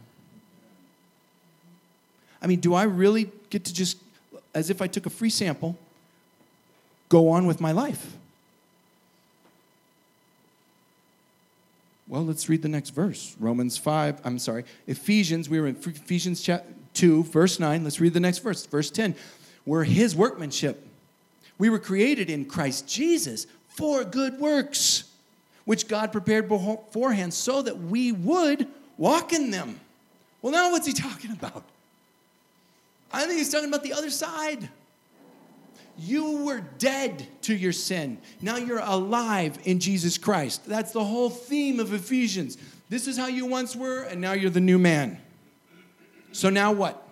I 2.41 2.47
mean, 2.47 2.59
do 2.59 2.73
I 2.73 2.83
really 2.83 3.31
get 3.49 3.65
to 3.65 3.73
just, 3.73 3.97
as 4.53 4.69
if 4.69 4.81
I 4.81 4.87
took 4.87 5.05
a 5.05 5.09
free 5.09 5.29
sample, 5.29 5.77
go 7.09 7.29
on 7.29 7.47
with 7.47 7.59
my 7.59 7.71
life? 7.71 8.13
Well, 12.07 12.23
let's 12.23 12.47
read 12.47 12.61
the 12.61 12.69
next 12.69 12.91
verse. 12.91 13.35
Romans 13.39 13.77
5, 13.77 14.21
I'm 14.23 14.39
sorry, 14.39 14.63
Ephesians, 14.87 15.49
we 15.49 15.59
were 15.59 15.67
in 15.67 15.75
Ephesians 15.75 16.47
2, 16.93 17.23
verse 17.25 17.59
9. 17.59 17.83
Let's 17.83 17.99
read 17.99 18.13
the 18.13 18.19
next 18.19 18.39
verse. 18.39 18.65
Verse 18.65 18.89
10. 18.89 19.15
We're 19.65 19.83
his 19.83 20.15
workmanship. 20.15 20.87
We 21.57 21.69
were 21.69 21.79
created 21.79 22.29
in 22.29 22.45
Christ 22.45 22.87
Jesus 22.87 23.45
for 23.67 24.03
good 24.03 24.39
works, 24.39 25.03
which 25.65 25.87
God 25.87 26.11
prepared 26.11 26.47
beforehand 26.47 27.33
so 27.33 27.61
that 27.61 27.77
we 27.77 28.11
would 28.13 28.67
walk 28.97 29.33
in 29.33 29.51
them. 29.51 29.79
Well, 30.41 30.53
now 30.53 30.71
what's 30.71 30.87
he 30.87 30.93
talking 30.93 31.31
about? 31.31 31.63
I 33.11 33.25
think 33.25 33.37
he's 33.37 33.51
talking 33.51 33.69
about 33.69 33.83
the 33.83 33.93
other 33.93 34.09
side. 34.09 34.69
You 35.97 36.43
were 36.45 36.61
dead 36.77 37.25
to 37.43 37.55
your 37.55 37.71
sin. 37.71 38.19
Now 38.41 38.57
you're 38.57 38.79
alive 38.79 39.57
in 39.63 39.79
Jesus 39.79 40.17
Christ. 40.17 40.65
That's 40.65 40.91
the 40.91 41.03
whole 41.03 41.29
theme 41.29 41.79
of 41.79 41.93
Ephesians. 41.93 42.57
This 42.89 43.07
is 43.07 43.17
how 43.17 43.27
you 43.27 43.45
once 43.45 43.75
were, 43.75 44.03
and 44.03 44.21
now 44.21 44.33
you're 44.33 44.51
the 44.51 44.59
new 44.59 44.77
man. 44.77 45.19
So 46.31 46.49
now 46.49 46.71
what? 46.71 47.03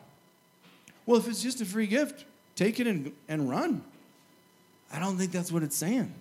Well, 1.05 1.19
if 1.19 1.27
it's 1.27 1.41
just 1.41 1.61
a 1.61 1.65
free 1.65 1.87
gift, 1.87 2.25
take 2.55 2.79
it 2.79 2.87
and, 2.87 3.11
and 3.27 3.49
run. 3.49 3.83
I 4.91 4.99
don't 4.99 5.17
think 5.17 5.31
that's 5.31 5.51
what 5.51 5.63
it's 5.63 5.75
saying. 5.75 6.13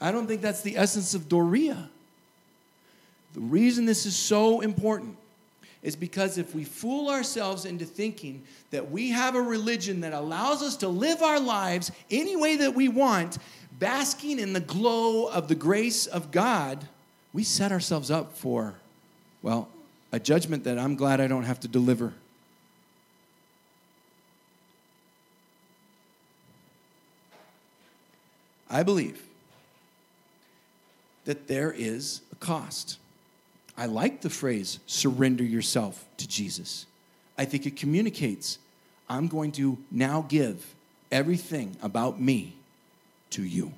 I 0.00 0.12
don't 0.12 0.26
think 0.26 0.42
that's 0.42 0.62
the 0.62 0.76
essence 0.76 1.14
of 1.14 1.28
Doria. 1.28 1.90
The 3.34 3.40
reason 3.40 3.84
this 3.84 4.06
is 4.06 4.14
so 4.14 4.60
important 4.60 5.16
is 5.84 5.94
because 5.94 6.38
if 6.38 6.54
we 6.54 6.64
fool 6.64 7.10
ourselves 7.10 7.66
into 7.66 7.84
thinking 7.84 8.42
that 8.70 8.90
we 8.90 9.10
have 9.10 9.36
a 9.36 9.40
religion 9.40 10.00
that 10.00 10.14
allows 10.14 10.62
us 10.62 10.78
to 10.78 10.88
live 10.88 11.22
our 11.22 11.38
lives 11.38 11.92
any 12.10 12.34
way 12.34 12.56
that 12.56 12.74
we 12.74 12.88
want, 12.88 13.36
basking 13.78 14.38
in 14.38 14.54
the 14.54 14.60
glow 14.60 15.26
of 15.26 15.46
the 15.46 15.54
grace 15.54 16.06
of 16.06 16.30
God, 16.30 16.88
we 17.34 17.44
set 17.44 17.70
ourselves 17.70 18.10
up 18.10 18.36
for, 18.36 18.74
well, 19.42 19.68
a 20.10 20.18
judgment 20.18 20.64
that 20.64 20.78
I'm 20.78 20.96
glad 20.96 21.20
I 21.20 21.26
don't 21.26 21.44
have 21.44 21.60
to 21.60 21.68
deliver. 21.68 22.14
I 28.70 28.82
believe 28.82 29.22
that 31.26 31.46
there 31.46 31.72
is 31.76 32.22
a 32.32 32.36
cost. 32.36 32.98
I 33.76 33.86
like 33.86 34.20
the 34.20 34.30
phrase 34.30 34.78
surrender 34.86 35.44
yourself 35.44 36.04
to 36.18 36.28
Jesus. 36.28 36.86
I 37.36 37.44
think 37.44 37.66
it 37.66 37.76
communicates 37.76 38.58
I'm 39.08 39.28
going 39.28 39.52
to 39.52 39.78
now 39.90 40.24
give 40.28 40.74
everything 41.10 41.76
about 41.82 42.20
me 42.20 42.56
to 43.30 43.42
you. 43.42 43.72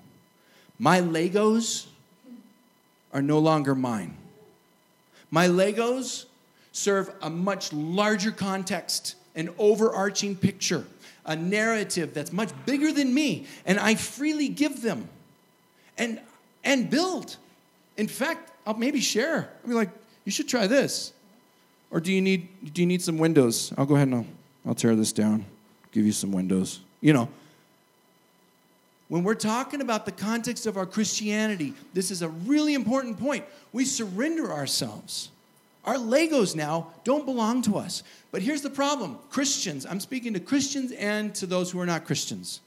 My 0.79 1.01
Legos 1.01 1.87
are 3.13 3.23
no 3.23 3.39
longer 3.39 3.75
mine. 3.75 4.17
My 5.31 5.49
Legos 5.49 6.27
serve 6.73 7.11
a 7.23 7.31
much 7.31 7.73
larger 7.73 8.31
context, 8.31 9.17
an 9.35 9.49
overarching 9.59 10.37
picture, 10.37 10.85
a 11.25 11.35
narrative 11.35 12.15
that's 12.15 12.33
much 12.33 12.51
bigger 12.67 12.93
than 12.93 13.13
me, 13.13 13.47
and 13.65 13.81
I 13.81 13.95
freely 13.95 14.49
give 14.49 14.83
them 14.83 15.09
and, 15.99 16.21
and 16.63 16.91
build. 16.91 17.37
In 17.97 18.07
fact, 18.07 18.53
I'll 18.67 18.75
maybe 18.75 19.01
share. 19.01 19.49
I'll 19.63 19.69
be 19.69 19.75
like, 19.75 19.91
you 20.25 20.33
should 20.33 20.49
try 20.49 20.67
this. 20.67 21.13
Or 21.91 22.01
do 22.01 22.13
you 22.13 22.21
need, 22.21 22.49
do 22.75 22.83
you 22.83 22.87
need 22.87 23.01
some 23.01 23.17
windows? 23.17 23.73
I'll 23.79 23.87
go 23.87 23.95
ahead 23.95 24.09
and 24.09 24.17
I'll, 24.17 24.27
I'll 24.67 24.75
tear 24.75 24.97
this 24.97 25.13
down, 25.13 25.45
give 25.93 26.05
you 26.05 26.13
some 26.13 26.33
windows. 26.33 26.81
You 27.01 27.13
know, 27.13 27.29
when 29.09 29.23
we're 29.23 29.35
talking 29.35 29.81
about 29.81 30.05
the 30.05 30.13
context 30.13 30.67
of 30.67 30.77
our 30.77 30.87
Christianity, 30.87 31.75
this 31.95 32.11
is 32.11 32.23
a 32.23 32.29
really 32.29 32.75
important 32.75 33.21
point. 33.21 33.45
We 33.73 33.85
surrender 33.85 34.53
ourselves. 34.53 35.31
Our 35.85 35.95
Legos 35.95 36.57
now 36.57 36.89
don't 37.05 37.25
belong 37.25 37.63
to 37.63 37.77
us. 37.77 38.03
But 38.33 38.43
here's 38.43 38.63
the 38.63 38.71
problem 38.71 39.19
Christians, 39.31 39.87
I'm 39.87 40.01
speaking 40.01 40.35
to 40.35 40.41
Christians 40.41 40.91
and 40.93 41.35
to 41.37 41.47
those 41.47 41.71
who 41.71 41.81
are 41.81 41.87
not 41.87 42.05
Christians. 42.05 42.61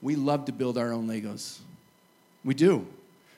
We 0.00 0.16
love 0.16 0.46
to 0.46 0.52
build 0.52 0.76
our 0.76 0.92
own 0.92 1.06
Legos. 1.06 1.58
We 2.44 2.54
do. 2.54 2.84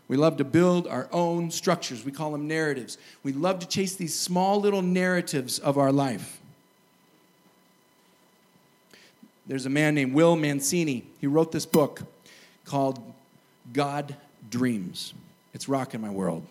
We 0.07 0.17
love 0.17 0.37
to 0.37 0.45
build 0.45 0.87
our 0.87 1.09
own 1.13 1.51
structures. 1.51 2.05
We 2.05 2.13
call 2.13 2.33
them 2.33 2.47
narratives. 2.47 2.99
We 3.23 3.33
love 3.33 3.59
to 3.61 3.69
chase 3.69 3.97
these 3.97 4.19
small 4.19 4.61
little 4.61 4.83
narratives 4.83 5.59
of 5.59 5.79
our 5.79 5.93
life. 5.93 6.41
There's 9.47 9.67
a 9.67 9.71
man 9.71 9.95
named 9.95 10.15
Will 10.15 10.37
Mancini. 10.37 11.05
He 11.21 11.27
wrote 11.27 11.53
this 11.53 11.67
book 11.67 12.03
called 12.65 13.01
God 13.73 14.15
Dreams. 14.51 15.15
It's 15.53 15.69
rocking 15.69 16.01
my 16.01 16.11
world. 16.11 16.47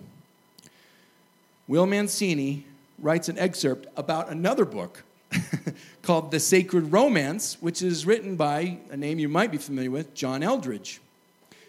Will 1.67 1.85
Mancini 1.85 2.65
writes 2.99 3.29
an 3.29 3.37
excerpt 3.37 3.87
about 3.97 4.29
another 4.29 4.65
book 4.65 5.03
called 6.01 6.31
The 6.31 6.39
Sacred 6.39 6.91
Romance, 6.91 7.57
which 7.61 7.81
is 7.81 8.05
written 8.05 8.35
by 8.35 8.77
a 8.91 8.97
name 8.97 9.19
you 9.19 9.29
might 9.29 9.51
be 9.51 9.57
familiar 9.57 9.91
with, 9.91 10.13
John 10.13 10.41
Eldredge. 10.41 10.99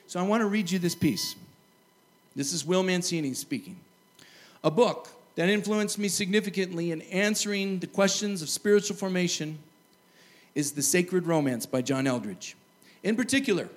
So 0.06 0.20
I 0.20 0.22
want 0.22 0.42
to 0.42 0.46
read 0.46 0.70
you 0.70 0.78
this 0.78 0.94
piece. 0.94 1.36
This 2.36 2.52
is 2.52 2.64
Will 2.64 2.82
Mancini 2.82 3.32
speaking. 3.32 3.76
A 4.64 4.70
book 4.70 5.08
that 5.36 5.48
influenced 5.48 5.98
me 5.98 6.08
significantly 6.08 6.90
in 6.90 7.02
answering 7.02 7.78
the 7.78 7.86
questions 7.86 8.42
of 8.42 8.48
spiritual 8.48 8.96
formation 8.96 9.58
is 10.54 10.72
The 10.72 10.82
Sacred 10.82 11.26
Romance 11.26 11.64
by 11.64 11.80
John 11.80 12.06
Eldredge. 12.06 12.56
In 13.04 13.14
particular, 13.14 13.68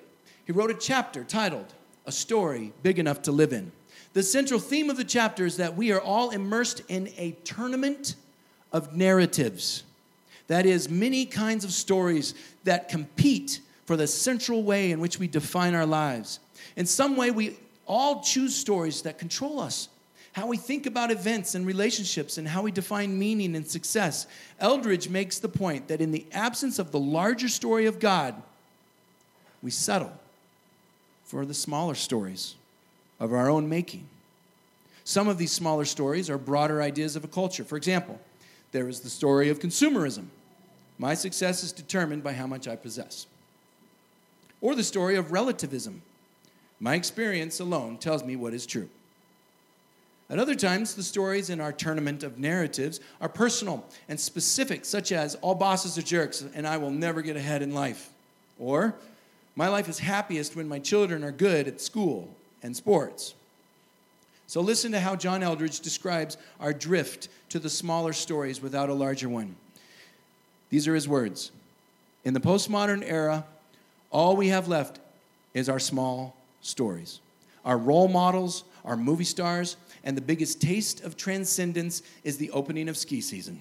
he 0.45 0.51
wrote 0.51 0.71
a 0.71 0.75
chapter 0.75 1.23
titled 1.23 1.73
A 2.07 2.11
Story 2.11 2.73
Big 2.81 2.97
Enough 2.97 3.21
to 3.23 3.31
Live 3.31 3.53
In. 3.53 3.71
The 4.13 4.23
central 4.23 4.59
theme 4.59 4.89
of 4.89 4.97
the 4.97 5.03
chapter 5.03 5.45
is 5.45 5.57
that 5.57 5.75
we 5.75 5.91
are 5.91 6.01
all 6.01 6.31
immersed 6.31 6.81
in 6.87 7.09
a 7.17 7.31
tournament 7.43 8.15
of 8.71 8.95
narratives. 8.95 9.83
That 10.47 10.65
is, 10.65 10.89
many 10.89 11.25
kinds 11.25 11.63
of 11.63 11.71
stories 11.71 12.33
that 12.63 12.89
compete 12.89 13.61
for 13.85 13.95
the 13.95 14.07
central 14.07 14.63
way 14.63 14.91
in 14.91 14.99
which 14.99 15.19
we 15.19 15.27
define 15.27 15.75
our 15.75 15.85
lives. 15.85 16.39
In 16.75 16.85
some 16.85 17.15
way, 17.15 17.29
we 17.29 17.57
all 17.87 18.21
choose 18.21 18.55
stories 18.55 19.01
that 19.03 19.17
control 19.17 19.59
us. 19.59 19.89
How 20.33 20.45
we 20.45 20.57
think 20.57 20.85
about 20.85 21.09
events 21.09 21.55
and 21.55 21.65
relationships 21.65 22.37
and 22.37 22.47
how 22.47 22.61
we 22.61 22.71
define 22.71 23.17
meaning 23.17 23.55
and 23.55 23.67
success. 23.67 24.27
Eldredge 24.59 25.09
makes 25.09 25.39
the 25.39 25.49
point 25.49 25.87
that 25.87 26.01
in 26.01 26.11
the 26.11 26.25
absence 26.31 26.77
of 26.77 26.91
the 26.91 26.99
larger 26.99 27.47
story 27.47 27.87
of 27.87 27.99
God, 27.99 28.35
we 29.63 29.71
settle 29.71 30.13
for 31.25 31.45
the 31.45 31.53
smaller 31.53 31.95
stories 31.95 32.55
of 33.19 33.33
our 33.33 33.49
own 33.49 33.67
making. 33.67 34.07
Some 35.03 35.27
of 35.27 35.37
these 35.37 35.51
smaller 35.51 35.85
stories 35.85 36.29
are 36.29 36.37
broader 36.37 36.81
ideas 36.81 37.15
of 37.15 37.23
a 37.23 37.27
culture. 37.27 37.63
For 37.63 37.77
example, 37.77 38.19
there 38.71 38.87
is 38.87 38.99
the 38.99 39.09
story 39.09 39.49
of 39.49 39.59
consumerism. 39.59 40.25
My 40.99 41.13
success 41.13 41.63
is 41.63 41.71
determined 41.71 42.23
by 42.23 42.33
how 42.33 42.45
much 42.45 42.67
I 42.67 42.75
possess. 42.75 43.25
Or 44.61 44.75
the 44.75 44.83
story 44.83 45.15
of 45.15 45.31
relativism. 45.31 46.01
My 46.79 46.95
experience 46.95 47.59
alone 47.59 47.97
tells 47.97 48.23
me 48.23 48.35
what 48.35 48.53
is 48.53 48.65
true. 48.65 48.89
At 50.29 50.39
other 50.39 50.55
times, 50.55 50.93
the 50.93 51.03
stories 51.03 51.49
in 51.49 51.61
our 51.61 51.71
tournament 51.71 52.21
of 52.21 52.37
narratives 52.37 52.99
are 53.21 53.29
personal 53.29 53.85
and 54.09 54.19
specific, 54.19 54.83
such 54.83 55.11
as 55.11 55.35
all 55.35 55.55
bosses 55.55 55.97
are 55.97 56.01
jerks 56.01 56.43
and 56.53 56.67
I 56.67 56.77
will 56.77 56.91
never 56.91 57.21
get 57.21 57.37
ahead 57.37 57.61
in 57.61 57.73
life. 57.73 58.09
Or 58.59 58.95
my 59.55 59.69
life 59.69 59.87
is 59.87 59.99
happiest 59.99 60.55
when 60.55 60.67
my 60.67 60.79
children 60.79 61.23
are 61.23 61.31
good 61.31 61.67
at 61.67 61.79
school 61.79 62.29
and 62.61 62.75
sports. 62.75 63.33
So 64.47 64.61
listen 64.61 64.91
to 64.91 64.99
how 64.99 65.15
John 65.15 65.41
Eldredge 65.41 65.81
describes 65.81 66.37
our 66.59 66.73
drift 66.73 67.29
to 67.49 67.59
the 67.59 67.69
smaller 67.69 68.13
stories 68.13 68.61
without 68.61 68.89
a 68.89 68.93
larger 68.93 69.29
one. 69.29 69.55
These 70.69 70.87
are 70.87 70.95
his 70.95 71.07
words. 71.07 71.51
In 72.23 72.33
the 72.33 72.39
postmodern 72.39 73.03
era, 73.05 73.45
all 74.11 74.35
we 74.35 74.49
have 74.49 74.67
left 74.67 74.99
is 75.53 75.69
our 75.69 75.79
small 75.79 76.35
stories. 76.67 77.19
Our 77.65 77.77
role 77.77 78.07
models, 78.07 78.63
our 78.85 78.97
movie 78.97 79.23
stars, 79.23 79.77
and 80.03 80.15
the 80.15 80.21
biggest 80.21 80.61
taste 80.61 81.03
of 81.03 81.17
transcendence 81.17 82.01
is 82.23 82.37
the 82.37 82.51
opening 82.51 82.89
of 82.89 82.97
ski 82.97 83.21
season. 83.21 83.59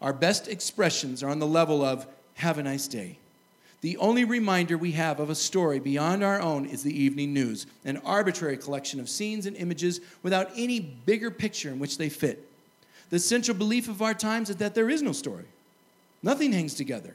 Our 0.00 0.12
best 0.12 0.48
expressions 0.48 1.22
are 1.22 1.28
on 1.28 1.38
the 1.38 1.46
level 1.46 1.84
of, 1.84 2.06
have 2.34 2.58
a 2.58 2.62
nice 2.62 2.86
day. 2.86 3.18
The 3.80 3.96
only 3.98 4.24
reminder 4.24 4.78
we 4.78 4.92
have 4.92 5.20
of 5.20 5.30
a 5.30 5.34
story 5.34 5.78
beyond 5.78 6.24
our 6.24 6.40
own 6.40 6.66
is 6.66 6.82
the 6.82 6.98
evening 6.98 7.32
news, 7.32 7.66
an 7.84 7.98
arbitrary 7.98 8.56
collection 8.56 9.00
of 9.00 9.08
scenes 9.08 9.46
and 9.46 9.56
images 9.56 10.00
without 10.22 10.50
any 10.56 10.80
bigger 10.80 11.30
picture 11.30 11.68
in 11.68 11.78
which 11.78 11.98
they 11.98 12.08
fit. 12.08 12.50
The 13.10 13.18
central 13.18 13.56
belief 13.56 13.88
of 13.88 14.02
our 14.02 14.14
times 14.14 14.50
is 14.50 14.56
that 14.56 14.74
there 14.74 14.90
is 14.90 15.02
no 15.02 15.12
story. 15.12 15.44
Nothing 16.22 16.52
hangs 16.52 16.74
together. 16.74 17.14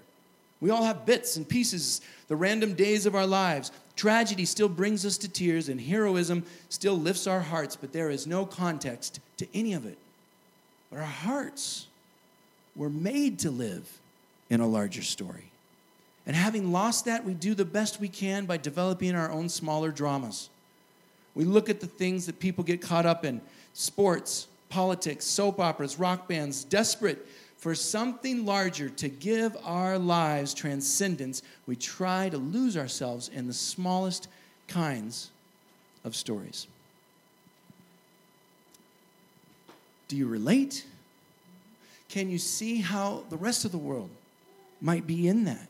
We 0.61 0.69
all 0.69 0.83
have 0.83 1.05
bits 1.05 1.35
and 1.35 1.49
pieces, 1.49 2.01
the 2.27 2.35
random 2.35 2.75
days 2.75 3.05
of 3.07 3.15
our 3.15 3.25
lives. 3.25 3.71
Tragedy 4.01 4.45
still 4.45 4.67
brings 4.67 5.05
us 5.05 5.15
to 5.19 5.29
tears, 5.29 5.69
and 5.69 5.79
heroism 5.79 6.43
still 6.69 6.97
lifts 6.97 7.27
our 7.27 7.41
hearts, 7.41 7.75
but 7.75 7.93
there 7.93 8.09
is 8.09 8.25
no 8.25 8.47
context 8.47 9.19
to 9.37 9.47
any 9.53 9.73
of 9.73 9.85
it. 9.85 9.99
But 10.89 11.01
our 11.01 11.05
hearts 11.05 11.85
were 12.75 12.89
made 12.89 13.37
to 13.41 13.51
live 13.51 13.99
in 14.49 14.59
a 14.59 14.65
larger 14.65 15.03
story. 15.03 15.51
And 16.25 16.35
having 16.35 16.71
lost 16.71 17.05
that, 17.05 17.23
we 17.23 17.35
do 17.35 17.53
the 17.53 17.63
best 17.63 17.99
we 17.99 18.07
can 18.07 18.47
by 18.47 18.57
developing 18.57 19.13
our 19.13 19.29
own 19.29 19.49
smaller 19.49 19.91
dramas. 19.91 20.49
We 21.35 21.45
look 21.45 21.69
at 21.69 21.79
the 21.79 21.85
things 21.85 22.25
that 22.25 22.39
people 22.39 22.63
get 22.63 22.81
caught 22.81 23.05
up 23.05 23.23
in 23.23 23.39
sports, 23.73 24.47
politics, 24.69 25.25
soap 25.25 25.59
operas, 25.59 25.99
rock 25.99 26.27
bands, 26.27 26.63
desperate 26.63 27.23
for 27.61 27.75
something 27.75 28.43
larger 28.43 28.89
to 28.89 29.07
give 29.07 29.55
our 29.63 29.99
lives 29.99 30.55
transcendence, 30.55 31.43
we 31.67 31.75
try 31.75 32.27
to 32.27 32.39
lose 32.39 32.75
ourselves 32.75 33.29
in 33.29 33.45
the 33.45 33.53
smallest 33.53 34.27
kinds 34.67 35.29
of 36.03 36.15
stories. 36.15 36.65
Do 40.07 40.17
you 40.17 40.25
relate? 40.25 40.87
Can 42.09 42.31
you 42.31 42.39
see 42.39 42.81
how 42.81 43.25
the 43.29 43.37
rest 43.37 43.63
of 43.63 43.71
the 43.71 43.77
world 43.77 44.09
might 44.81 45.05
be 45.05 45.27
in 45.27 45.43
that? 45.43 45.67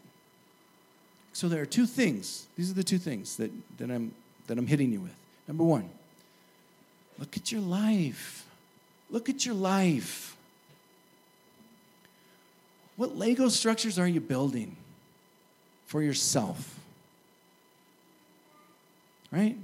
So 1.33 1.49
there 1.49 1.61
are 1.61 1.65
two 1.65 1.85
things. 1.85 2.47
These 2.55 2.71
are 2.71 2.75
the 2.75 2.85
two 2.85 2.99
things 2.99 3.35
that, 3.35 3.51
that, 3.79 3.91
I'm, 3.91 4.13
that 4.47 4.57
I'm 4.57 4.67
hitting 4.67 4.93
you 4.93 5.01
with. 5.01 5.15
Number 5.45 5.65
one, 5.65 5.89
look 7.19 7.35
at 7.35 7.51
your 7.51 7.61
life. 7.61 8.45
Look 9.09 9.27
at 9.27 9.45
your 9.45 9.55
life. 9.55 10.37
What 13.01 13.17
Lego 13.17 13.49
structures 13.49 13.97
are 13.97 14.07
you 14.07 14.21
building 14.21 14.75
for 15.87 16.03
yourself? 16.03 16.77
Right? 19.31 19.57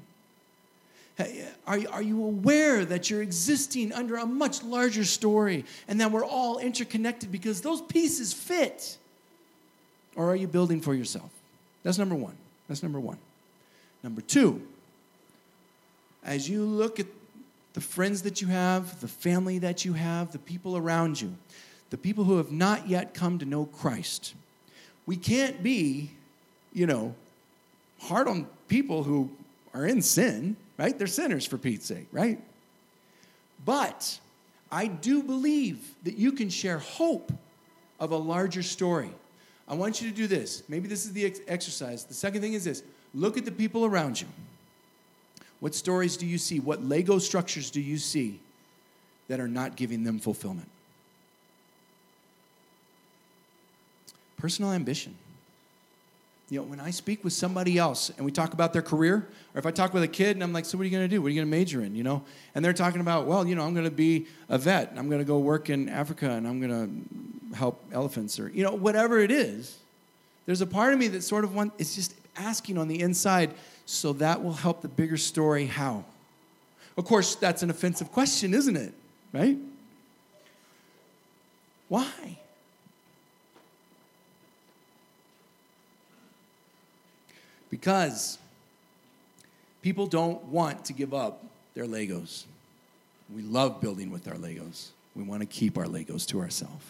Are, 1.67 1.77
you, 1.77 1.87
are 1.89 2.01
you 2.01 2.23
aware 2.23 2.83
that 2.83 3.11
you're 3.11 3.21
existing 3.21 3.93
under 3.93 4.15
a 4.15 4.25
much 4.25 4.63
larger 4.63 5.03
story 5.03 5.65
and 5.87 6.01
that 6.01 6.11
we're 6.11 6.25
all 6.25 6.57
interconnected 6.57 7.31
because 7.31 7.61
those 7.61 7.79
pieces 7.79 8.33
fit? 8.33 8.97
Or 10.15 10.31
are 10.31 10.35
you 10.35 10.47
building 10.47 10.81
for 10.81 10.95
yourself? 10.95 11.29
That's 11.83 11.99
number 11.99 12.15
one. 12.15 12.37
That's 12.67 12.81
number 12.81 12.99
one. 12.99 13.19
Number 14.01 14.21
two, 14.21 14.63
as 16.23 16.49
you 16.49 16.63
look 16.65 16.99
at 16.99 17.05
the 17.73 17.81
friends 17.81 18.23
that 18.23 18.41
you 18.41 18.47
have, 18.47 18.99
the 18.99 19.07
family 19.07 19.59
that 19.59 19.85
you 19.85 19.93
have, 19.93 20.31
the 20.31 20.39
people 20.39 20.75
around 20.75 21.21
you, 21.21 21.35
the 21.89 21.97
people 21.97 22.23
who 22.23 22.37
have 22.37 22.51
not 22.51 22.87
yet 22.87 23.13
come 23.13 23.39
to 23.39 23.45
know 23.45 23.65
Christ, 23.65 24.33
we 25.05 25.15
can't 25.15 25.63
be, 25.63 26.11
you 26.73 26.85
know, 26.85 27.15
hard 27.99 28.27
on 28.27 28.47
people 28.67 29.03
who 29.03 29.31
are 29.73 29.85
in 29.85 30.01
sin 30.01 30.57
right? 30.77 30.97
They're 30.97 31.07
sinners 31.07 31.45
for 31.45 31.57
Pete's 31.57 31.85
sake, 31.85 32.07
right? 32.11 32.39
But 33.65 34.19
I 34.71 34.87
do 34.87 35.23
believe 35.23 35.95
that 36.03 36.17
you 36.17 36.31
can 36.31 36.49
share 36.49 36.77
hope 36.77 37.31
of 37.99 38.11
a 38.11 38.17
larger 38.17 38.63
story. 38.63 39.11
I 39.67 39.73
want 39.73 40.01
you 40.01 40.09
to 40.09 40.15
do 40.15 40.27
this. 40.27 40.63
Maybe 40.69 40.87
this 40.87 41.05
is 41.05 41.13
the 41.13 41.25
ex- 41.25 41.41
exercise. 41.47 42.05
The 42.05 42.13
second 42.13 42.41
thing 42.41 42.53
is 42.53 42.63
this 42.63 42.83
look 43.13 43.37
at 43.37 43.45
the 43.45 43.51
people 43.51 43.85
around 43.85 44.21
you. 44.21 44.27
What 45.59 45.73
stories 45.73 46.17
do 46.17 46.27
you 46.27 46.37
see? 46.37 46.59
What 46.59 46.83
Lego 46.83 47.17
structures 47.17 47.71
do 47.71 47.81
you 47.81 47.97
see 47.97 48.39
that 49.27 49.39
are 49.39 49.47
not 49.47 49.75
giving 49.75 50.03
them 50.03 50.19
fulfillment? 50.19 50.69
Personal 54.37 54.71
ambition. 54.71 55.15
You 56.49 56.59
know, 56.59 56.63
when 56.63 56.79
I 56.79 56.91
speak 56.91 57.25
with 57.25 57.33
somebody 57.33 57.77
else 57.77 58.09
and 58.15 58.25
we 58.25 58.31
talk 58.31 58.53
about 58.53 58.71
their 58.71 58.81
career, 58.81 59.27
or 59.53 59.59
if 59.59 59.65
I 59.65 59.71
talk 59.71 59.93
with 59.93 60.03
a 60.03 60.07
kid 60.07 60.37
and 60.37 60.43
I'm 60.43 60.53
like, 60.53 60.63
so 60.63 60.77
what 60.77 60.83
are 60.83 60.85
you 60.85 60.91
going 60.91 61.03
to 61.03 61.13
do? 61.13 61.21
What 61.21 61.27
are 61.27 61.31
you 61.31 61.41
going 61.41 61.47
to 61.47 61.57
major 61.57 61.81
in? 61.81 61.93
You 61.93 62.03
know, 62.03 62.23
and 62.55 62.63
they're 62.63 62.71
talking 62.71 63.01
about, 63.01 63.25
well, 63.25 63.45
you 63.45 63.55
know, 63.55 63.63
I'm 63.63 63.73
going 63.73 63.85
to 63.85 63.91
be 63.91 64.27
a 64.47 64.57
vet. 64.57 64.93
I'm 64.95 65.09
going 65.09 65.19
to 65.19 65.25
go 65.25 65.39
work 65.39 65.69
in 65.69 65.89
Africa 65.89 66.29
and 66.29 66.47
I'm 66.47 66.61
going 66.61 66.71
to 67.51 67.55
help 67.57 67.83
elephants 67.91 68.39
or, 68.39 68.49
you 68.49 68.63
know, 68.63 68.71
whatever 68.71 69.19
it 69.19 69.31
is. 69.31 69.77
There's 70.45 70.61
a 70.61 70.67
part 70.67 70.93
of 70.93 70.99
me 70.99 71.09
that 71.09 71.23
sort 71.23 71.43
of 71.43 71.53
want, 71.53 71.73
it's 71.77 71.95
just 71.95 72.13
asking 72.37 72.77
on 72.77 72.87
the 72.87 73.01
inside, 73.01 73.53
so 73.85 74.13
that 74.13 74.41
will 74.41 74.53
help 74.53 74.81
the 74.81 74.87
bigger 74.87 75.17
story. 75.17 75.65
How? 75.65 76.05
Of 76.95 77.03
course, 77.03 77.35
that's 77.35 77.61
an 77.61 77.69
offensive 77.69 78.11
question, 78.13 78.53
isn't 78.53 78.77
it? 78.77 78.93
Right? 79.33 79.57
Why? 81.89 82.39
Because 87.69 88.37
people 89.81 90.07
don't 90.07 90.43
want 90.45 90.85
to 90.85 90.93
give 90.93 91.13
up 91.13 91.43
their 91.73 91.85
Legos. 91.85 92.45
We 93.33 93.41
love 93.41 93.81
building 93.81 94.09
with 94.09 94.27
our 94.27 94.35
Legos. 94.35 94.89
We 95.15 95.23
want 95.23 95.41
to 95.41 95.45
keep 95.45 95.77
our 95.77 95.85
Legos 95.85 96.25
to 96.27 96.39
ourselves. 96.39 96.85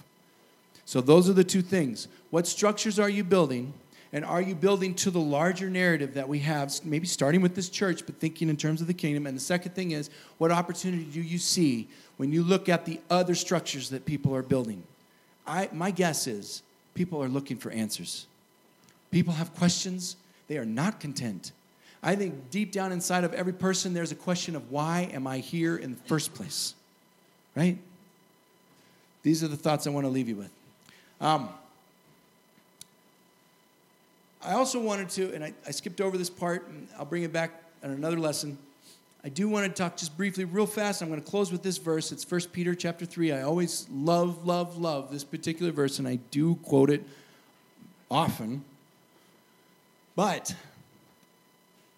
So, 0.85 1.01
those 1.01 1.29
are 1.29 1.33
the 1.33 1.43
two 1.43 1.61
things. 1.61 2.07
What 2.29 2.47
structures 2.47 2.99
are 2.99 3.09
you 3.09 3.23
building? 3.23 3.73
And 4.13 4.23
are 4.23 4.41
you 4.41 4.55
building 4.55 4.93
to 4.95 5.11
the 5.11 5.19
larger 5.19 5.69
narrative 5.69 6.13
that 6.13 6.29
we 6.29 6.39
have, 6.39 6.73
maybe 6.85 7.05
starting 7.05 7.41
with 7.41 7.55
this 7.55 7.69
church, 7.69 8.05
but 8.05 8.15
thinking 8.15 8.47
in 8.47 8.55
terms 8.55 8.79
of 8.79 8.87
the 8.87 8.93
kingdom? 8.93 9.27
And 9.27 9.35
the 9.35 9.41
second 9.41 9.75
thing 9.75 9.91
is, 9.91 10.09
what 10.37 10.49
opportunity 10.49 11.03
do 11.03 11.21
you 11.21 11.37
see 11.37 11.89
when 12.15 12.31
you 12.31 12.41
look 12.41 12.69
at 12.69 12.85
the 12.85 13.01
other 13.09 13.35
structures 13.35 13.89
that 13.89 14.05
people 14.05 14.33
are 14.33 14.41
building? 14.41 14.81
I, 15.45 15.69
my 15.73 15.91
guess 15.91 16.25
is 16.25 16.63
people 16.93 17.21
are 17.21 17.27
looking 17.27 17.57
for 17.57 17.69
answers. 17.71 18.27
People 19.11 19.33
have 19.33 19.53
questions, 19.55 20.15
they 20.47 20.57
are 20.57 20.65
not 20.65 20.99
content. 20.99 21.51
I 22.01 22.15
think 22.15 22.51
deep 22.51 22.71
down 22.71 22.91
inside 22.91 23.23
of 23.23 23.33
every 23.33 23.53
person, 23.53 23.93
there's 23.93 24.11
a 24.11 24.15
question 24.15 24.55
of 24.55 24.71
why 24.71 25.09
am 25.13 25.27
I 25.27 25.39
here 25.39 25.77
in 25.77 25.91
the 25.91 26.01
first 26.03 26.33
place? 26.33 26.73
Right? 27.55 27.77
These 29.23 29.43
are 29.43 29.47
the 29.47 29.57
thoughts 29.57 29.87
I 29.87 29.89
want 29.89 30.05
to 30.05 30.09
leave 30.09 30.29
you 30.29 30.35
with. 30.35 30.51
Um, 31.19 31.49
I 34.43 34.53
also 34.53 34.79
wanted 34.79 35.09
to, 35.09 35.33
and 35.33 35.43
I, 35.43 35.53
I 35.65 35.71
skipped 35.71 35.99
over 35.99 36.17
this 36.17 36.29
part, 36.29 36.67
and 36.69 36.87
I'll 36.97 37.05
bring 37.05 37.23
it 37.23 37.33
back 37.33 37.51
on 37.83 37.89
another 37.89 38.19
lesson. 38.19 38.57
I 39.23 39.29
do 39.29 39.49
want 39.49 39.65
to 39.65 39.83
talk 39.83 39.97
just 39.97 40.15
briefly, 40.15 40.45
real 40.45 40.67
fast. 40.67 41.01
I'm 41.01 41.09
going 41.09 41.21
to 41.21 41.29
close 41.29 41.51
with 41.51 41.63
this 41.63 41.77
verse. 41.77 42.11
It's 42.11 42.29
1 42.29 42.41
Peter 42.53 42.73
chapter 42.75 43.05
3. 43.05 43.33
I 43.33 43.41
always 43.41 43.87
love, 43.91 44.45
love, 44.45 44.77
love 44.77 45.11
this 45.11 45.23
particular 45.23 45.71
verse, 45.71 45.99
and 45.99 46.07
I 46.07 46.19
do 46.31 46.55
quote 46.55 46.89
it 46.89 47.03
often. 48.09 48.63
But 50.17 50.55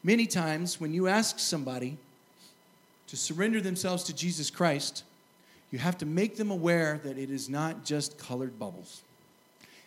many 0.04 0.28
times 0.28 0.78
when 0.78 0.94
you 0.94 1.08
ask 1.08 1.40
somebody 1.40 1.98
to 3.08 3.16
surrender 3.16 3.62
themselves 3.62 4.04
to 4.04 4.14
Jesus 4.14 4.52
Christ, 4.52 5.06
you 5.72 5.80
have 5.80 5.98
to 6.00 6.06
make 6.06 6.36
them 6.36 6.52
aware 6.52 7.00
that 7.06 7.18
it 7.18 7.32
is 7.32 7.48
not 7.48 7.86
just 7.86 8.18
colored 8.18 8.60
bubbles. 8.60 9.04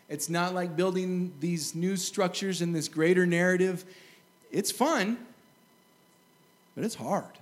It's 0.09 0.31
not 0.31 0.55
like 0.55 0.77
building 0.77 1.35
these 1.41 1.75
new 1.75 1.95
structures 1.95 2.63
in 2.63 2.73
this 2.73 2.89
greater 2.89 3.27
narrative. 3.27 3.85
It's 4.51 4.71
fun, 4.71 5.19
but 6.75 6.85
it's 6.85 6.95
hard. 6.95 7.39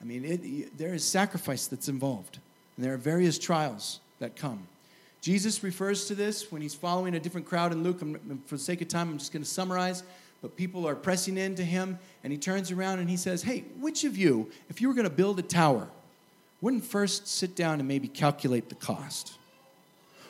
I 0.00 0.04
mean, 0.04 0.24
it, 0.24 0.78
there 0.78 0.94
is 0.94 1.04
sacrifice 1.04 1.66
that's 1.66 1.88
involved, 1.88 2.38
and 2.76 2.84
there 2.86 2.94
are 2.94 2.98
various 2.98 3.38
trials 3.38 4.00
that 4.20 4.36
come. 4.36 4.68
Jesus 5.26 5.64
refers 5.64 6.04
to 6.04 6.14
this 6.14 6.52
when 6.52 6.62
he's 6.62 6.72
following 6.72 7.16
a 7.16 7.18
different 7.18 7.48
crowd 7.48 7.72
in 7.72 7.82
Luke. 7.82 8.00
I'm, 8.00 8.40
for 8.46 8.54
the 8.54 8.62
sake 8.62 8.80
of 8.80 8.86
time, 8.86 9.10
I'm 9.10 9.18
just 9.18 9.32
going 9.32 9.42
to 9.42 9.48
summarize. 9.48 10.04
But 10.40 10.54
people 10.54 10.86
are 10.86 10.94
pressing 10.94 11.36
into 11.36 11.64
him, 11.64 11.98
and 12.22 12.32
he 12.32 12.38
turns 12.38 12.70
around 12.70 13.00
and 13.00 13.10
he 13.10 13.16
says, 13.16 13.42
Hey, 13.42 13.64
which 13.80 14.04
of 14.04 14.16
you, 14.16 14.48
if 14.68 14.80
you 14.80 14.86
were 14.86 14.94
going 14.94 15.02
to 15.02 15.10
build 15.10 15.40
a 15.40 15.42
tower, 15.42 15.88
wouldn't 16.60 16.84
first 16.84 17.26
sit 17.26 17.56
down 17.56 17.80
and 17.80 17.88
maybe 17.88 18.06
calculate 18.06 18.68
the 18.68 18.76
cost? 18.76 19.36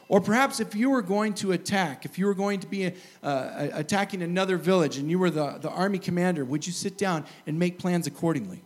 Or 0.09 0.19
perhaps 0.19 0.61
if 0.61 0.75
you 0.75 0.89
were 0.89 1.03
going 1.03 1.35
to 1.35 1.53
attack, 1.53 2.07
if 2.07 2.19
you 2.19 2.25
were 2.25 2.33
going 2.33 2.61
to 2.61 2.67
be 2.67 2.91
uh, 3.23 3.69
attacking 3.75 4.23
another 4.23 4.57
village 4.57 4.97
and 4.97 5.11
you 5.11 5.19
were 5.19 5.29
the, 5.29 5.59
the 5.61 5.69
army 5.69 5.99
commander, 5.99 6.43
would 6.43 6.67
you 6.67 6.73
sit 6.73 6.97
down 6.97 7.27
and 7.47 7.59
make 7.59 7.79
plans 7.79 8.07
accordingly 8.07 8.63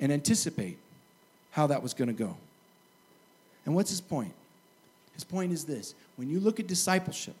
and 0.00 0.10
anticipate 0.10 0.78
how 1.50 1.66
that 1.66 1.82
was 1.82 1.92
going 1.92 2.08
to 2.08 2.14
go? 2.14 2.34
And 3.66 3.74
what's 3.74 3.90
his 3.90 4.00
point? 4.00 4.32
His 5.16 5.24
point 5.24 5.52
is 5.52 5.64
this 5.64 5.94
when 6.14 6.30
you 6.30 6.38
look 6.38 6.60
at 6.60 6.68
discipleship, 6.68 7.34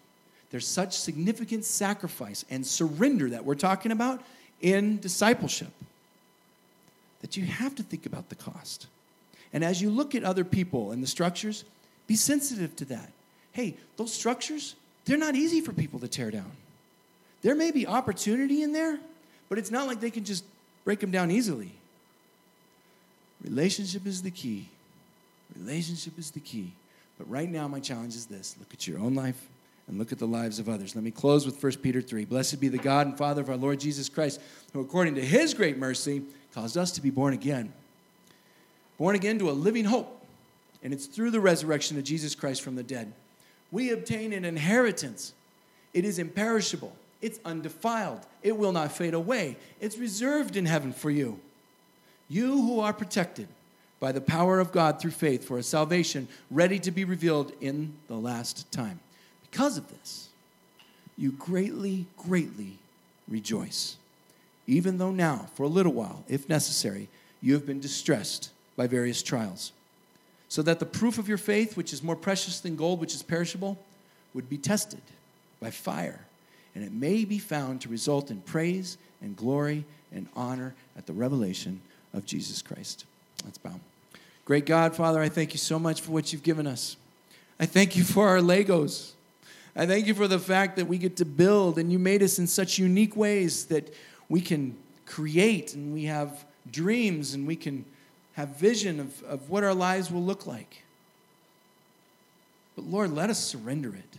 there's 0.50 0.66
such 0.66 0.98
significant 0.98 1.64
sacrifice 1.64 2.44
and 2.50 2.66
surrender 2.66 3.30
that 3.30 3.44
we're 3.44 3.54
talking 3.54 3.92
about 3.92 4.22
in 4.60 4.98
discipleship 4.98 5.70
that 7.20 7.36
you 7.36 7.44
have 7.44 7.74
to 7.76 7.82
think 7.82 8.06
about 8.06 8.28
the 8.28 8.34
cost. 8.34 8.86
And 9.52 9.62
as 9.64 9.80
you 9.80 9.90
look 9.90 10.14
at 10.14 10.24
other 10.24 10.44
people 10.44 10.90
and 10.92 11.02
the 11.02 11.06
structures, 11.06 11.64
be 12.06 12.16
sensitive 12.16 12.74
to 12.76 12.84
that. 12.86 13.10
Hey, 13.52 13.76
those 13.96 14.12
structures, 14.12 14.74
they're 15.04 15.16
not 15.16 15.34
easy 15.34 15.60
for 15.60 15.72
people 15.72 15.98
to 16.00 16.08
tear 16.08 16.30
down. 16.30 16.50
There 17.42 17.54
may 17.54 17.70
be 17.70 17.86
opportunity 17.86 18.62
in 18.62 18.72
there, 18.72 18.98
but 19.48 19.58
it's 19.58 19.70
not 19.70 19.86
like 19.86 20.00
they 20.00 20.10
can 20.10 20.24
just 20.24 20.44
break 20.84 21.00
them 21.00 21.10
down 21.10 21.30
easily. 21.30 21.72
Relationship 23.42 24.06
is 24.06 24.22
the 24.22 24.30
key. 24.30 24.68
Relationship 25.58 26.18
is 26.18 26.30
the 26.30 26.40
key. 26.40 26.72
But 27.18 27.30
right 27.30 27.50
now, 27.50 27.66
my 27.68 27.80
challenge 27.80 28.14
is 28.14 28.26
this 28.26 28.56
look 28.58 28.72
at 28.72 28.86
your 28.86 28.98
own 28.98 29.14
life 29.14 29.48
and 29.88 29.98
look 29.98 30.12
at 30.12 30.18
the 30.18 30.26
lives 30.26 30.58
of 30.58 30.68
others. 30.68 30.94
Let 30.94 31.04
me 31.04 31.10
close 31.10 31.46
with 31.46 31.62
1 31.62 31.72
Peter 31.76 32.00
3. 32.00 32.24
Blessed 32.24 32.60
be 32.60 32.68
the 32.68 32.78
God 32.78 33.06
and 33.06 33.16
Father 33.16 33.40
of 33.42 33.48
our 33.48 33.56
Lord 33.56 33.80
Jesus 33.80 34.08
Christ, 34.08 34.40
who, 34.72 34.80
according 34.80 35.14
to 35.14 35.24
his 35.24 35.54
great 35.54 35.78
mercy, 35.78 36.22
caused 36.54 36.76
us 36.76 36.92
to 36.92 37.00
be 37.00 37.10
born 37.10 37.34
again. 37.34 37.72
Born 38.98 39.14
again 39.14 39.38
to 39.38 39.50
a 39.50 39.52
living 39.52 39.84
hope. 39.84 40.24
And 40.82 40.92
it's 40.92 41.06
through 41.06 41.30
the 41.30 41.40
resurrection 41.40 41.98
of 41.98 42.04
Jesus 42.04 42.34
Christ 42.34 42.62
from 42.62 42.76
the 42.76 42.82
dead. 42.82 43.12
We 43.70 43.90
obtain 43.90 44.32
an 44.32 44.44
inheritance. 44.44 45.32
It 45.92 46.04
is 46.04 46.18
imperishable, 46.18 46.94
it's 47.22 47.40
undefiled, 47.44 48.20
it 48.42 48.56
will 48.56 48.72
not 48.72 48.92
fade 48.92 49.14
away, 49.14 49.56
it's 49.80 49.96
reserved 49.96 50.56
in 50.56 50.66
heaven 50.66 50.92
for 50.92 51.10
you. 51.10 51.40
You 52.28 52.62
who 52.62 52.80
are 52.80 52.92
protected 52.92 53.48
by 53.98 54.12
the 54.12 54.20
power 54.20 54.60
of 54.60 54.72
God 54.72 55.00
through 55.00 55.12
faith 55.12 55.46
for 55.46 55.58
a 55.58 55.62
salvation 55.62 56.28
ready 56.50 56.78
to 56.80 56.90
be 56.90 57.04
revealed 57.04 57.52
in 57.60 57.94
the 58.08 58.16
last 58.16 58.70
time. 58.70 59.00
Because 59.50 59.78
of 59.78 59.88
this, 59.88 60.28
you 61.16 61.32
greatly, 61.32 62.06
greatly 62.16 62.78
rejoice, 63.26 63.96
even 64.66 64.98
though 64.98 65.10
now, 65.10 65.48
for 65.54 65.62
a 65.62 65.68
little 65.68 65.92
while, 65.92 66.24
if 66.28 66.48
necessary, 66.48 67.08
you 67.40 67.54
have 67.54 67.66
been 67.66 67.80
distressed 67.80 68.50
by 68.76 68.86
various 68.86 69.22
trials, 69.22 69.72
so 70.48 70.62
that 70.62 70.78
the 70.78 70.86
proof 70.86 71.18
of 71.18 71.28
your 71.28 71.38
faith, 71.38 71.76
which 71.76 71.92
is 71.92 72.02
more 72.02 72.16
precious 72.16 72.60
than 72.60 72.76
gold, 72.76 73.00
which 73.00 73.14
is 73.14 73.22
perishable, 73.22 73.78
would 74.34 74.48
be 74.48 74.58
tested 74.58 75.00
by 75.60 75.70
fire, 75.70 76.20
and 76.74 76.84
it 76.84 76.92
may 76.92 77.24
be 77.24 77.38
found 77.38 77.80
to 77.80 77.88
result 77.88 78.30
in 78.30 78.40
praise 78.42 78.98
and 79.22 79.36
glory 79.36 79.84
and 80.12 80.28
honor 80.36 80.74
at 80.96 81.06
the 81.06 81.12
revelation 81.12 81.80
of 82.12 82.26
Jesus 82.26 82.60
Christ. 82.60 83.06
Let's 83.44 83.58
bow. 83.58 83.78
Great 84.44 84.66
God, 84.66 84.94
Father, 84.94 85.20
I 85.20 85.28
thank 85.28 85.52
you 85.52 85.58
so 85.58 85.78
much 85.78 86.00
for 86.00 86.12
what 86.12 86.32
you've 86.32 86.42
given 86.42 86.66
us. 86.66 86.96
I 87.58 87.66
thank 87.66 87.96
you 87.96 88.04
for 88.04 88.28
our 88.28 88.38
Legos. 88.38 89.12
I 89.74 89.86
thank 89.86 90.06
you 90.06 90.14
for 90.14 90.28
the 90.28 90.38
fact 90.38 90.76
that 90.76 90.86
we 90.86 90.98
get 90.98 91.16
to 91.18 91.24
build, 91.24 91.78
and 91.78 91.92
you 91.92 91.98
made 91.98 92.22
us 92.22 92.38
in 92.38 92.46
such 92.46 92.78
unique 92.78 93.16
ways 93.16 93.66
that 93.66 93.92
we 94.28 94.40
can 94.40 94.76
create 95.04 95.74
and 95.74 95.94
we 95.94 96.04
have 96.04 96.44
dreams 96.70 97.34
and 97.34 97.46
we 97.46 97.56
can 97.56 97.84
have 98.34 98.50
vision 98.56 99.00
of, 99.00 99.22
of 99.24 99.48
what 99.48 99.64
our 99.64 99.74
lives 99.74 100.10
will 100.10 100.22
look 100.22 100.46
like. 100.46 100.82
But 102.74 102.84
Lord, 102.84 103.12
let 103.12 103.30
us 103.30 103.38
surrender 103.38 103.94
it. 103.94 104.18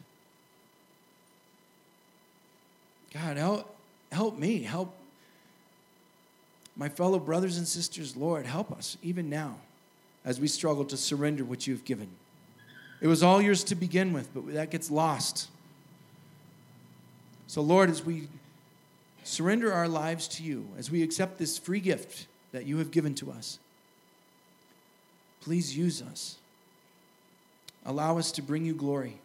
God, 3.13 3.37
help, 3.37 3.75
help 4.11 4.37
me, 4.37 4.63
help 4.63 4.95
my 6.77 6.89
fellow 6.89 7.19
brothers 7.19 7.57
and 7.57 7.67
sisters, 7.67 8.15
Lord, 8.15 8.45
help 8.45 8.71
us 8.71 8.97
even 9.01 9.29
now 9.29 9.55
as 10.23 10.39
we 10.39 10.47
struggle 10.47 10.85
to 10.85 10.97
surrender 10.97 11.43
what 11.43 11.65
you 11.65 11.73
have 11.73 11.83
given. 11.83 12.07
It 13.01 13.07
was 13.07 13.23
all 13.23 13.41
yours 13.41 13.63
to 13.65 13.75
begin 13.75 14.13
with, 14.13 14.33
but 14.33 14.53
that 14.53 14.69
gets 14.69 14.91
lost. 14.91 15.49
So, 17.47 17.61
Lord, 17.61 17.89
as 17.89 18.03
we 18.05 18.27
surrender 19.23 19.73
our 19.73 19.87
lives 19.87 20.27
to 20.29 20.43
you, 20.43 20.67
as 20.77 20.91
we 20.91 21.01
accept 21.01 21.37
this 21.37 21.57
free 21.57 21.79
gift 21.79 22.27
that 22.51 22.65
you 22.65 22.77
have 22.77 22.91
given 22.91 23.15
to 23.15 23.31
us, 23.31 23.59
please 25.41 25.75
use 25.75 26.01
us. 26.01 26.37
Allow 27.85 28.17
us 28.17 28.31
to 28.33 28.41
bring 28.41 28.65
you 28.65 28.73
glory. 28.73 29.17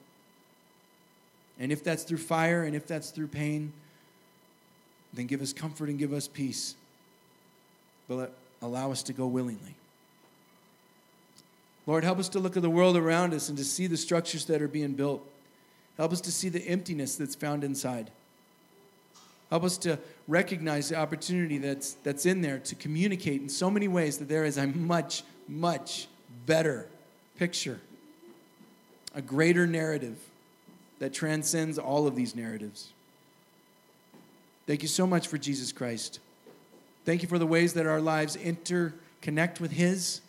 And 1.59 1.70
if 1.72 1.84
that's 1.84 2.05
through 2.05 2.18
fire 2.18 2.62
and 2.62 2.74
if 2.74 2.86
that's 2.86 3.11
through 3.11 3.28
pain, 3.28 3.72
then 5.12 5.26
give 5.26 5.42
us 5.42 5.53
comfort 5.53 5.88
and 5.88 5.98
give 5.98 6.12
us 6.12 6.28
peace. 6.28 6.76
But 8.16 8.34
allow 8.60 8.92
us 8.92 9.02
to 9.04 9.12
go 9.12 9.26
willingly. 9.26 9.74
Lord, 11.86 12.04
help 12.04 12.18
us 12.18 12.28
to 12.30 12.38
look 12.38 12.56
at 12.56 12.62
the 12.62 12.70
world 12.70 12.96
around 12.96 13.34
us 13.34 13.48
and 13.48 13.58
to 13.58 13.64
see 13.64 13.86
the 13.86 13.96
structures 13.96 14.44
that 14.46 14.62
are 14.62 14.68
being 14.68 14.92
built. 14.92 15.26
Help 15.96 16.12
us 16.12 16.20
to 16.22 16.32
see 16.32 16.48
the 16.48 16.66
emptiness 16.68 17.16
that's 17.16 17.34
found 17.34 17.64
inside. 17.64 18.10
Help 19.50 19.64
us 19.64 19.76
to 19.78 19.98
recognize 20.28 20.88
the 20.88 20.96
opportunity 20.96 21.58
that's, 21.58 21.94
that's 22.04 22.24
in 22.24 22.40
there 22.40 22.58
to 22.60 22.74
communicate 22.74 23.42
in 23.42 23.48
so 23.48 23.70
many 23.70 23.88
ways 23.88 24.18
that 24.18 24.28
there 24.28 24.44
is 24.44 24.56
a 24.56 24.66
much, 24.66 25.24
much 25.48 26.06
better 26.46 26.86
picture, 27.36 27.80
a 29.14 29.20
greater 29.20 29.66
narrative 29.66 30.16
that 31.00 31.12
transcends 31.12 31.78
all 31.78 32.06
of 32.06 32.14
these 32.14 32.36
narratives. 32.36 32.92
Thank 34.66 34.82
you 34.82 34.88
so 34.88 35.06
much 35.06 35.26
for 35.26 35.36
Jesus 35.36 35.72
Christ. 35.72 36.20
Thank 37.05 37.22
you 37.22 37.28
for 37.28 37.38
the 37.38 37.46
ways 37.46 37.74
that 37.74 37.86
our 37.86 38.00
lives 38.00 38.36
interconnect 38.36 39.61
with 39.61 39.72
His 39.72 40.20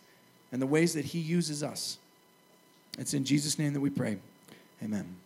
and 0.52 0.60
the 0.60 0.66
ways 0.66 0.94
that 0.94 1.04
He 1.06 1.18
uses 1.18 1.62
us. 1.62 1.98
It's 2.98 3.14
in 3.14 3.24
Jesus' 3.24 3.58
name 3.58 3.72
that 3.74 3.80
we 3.80 3.90
pray. 3.90 4.18
Amen. 4.82 5.16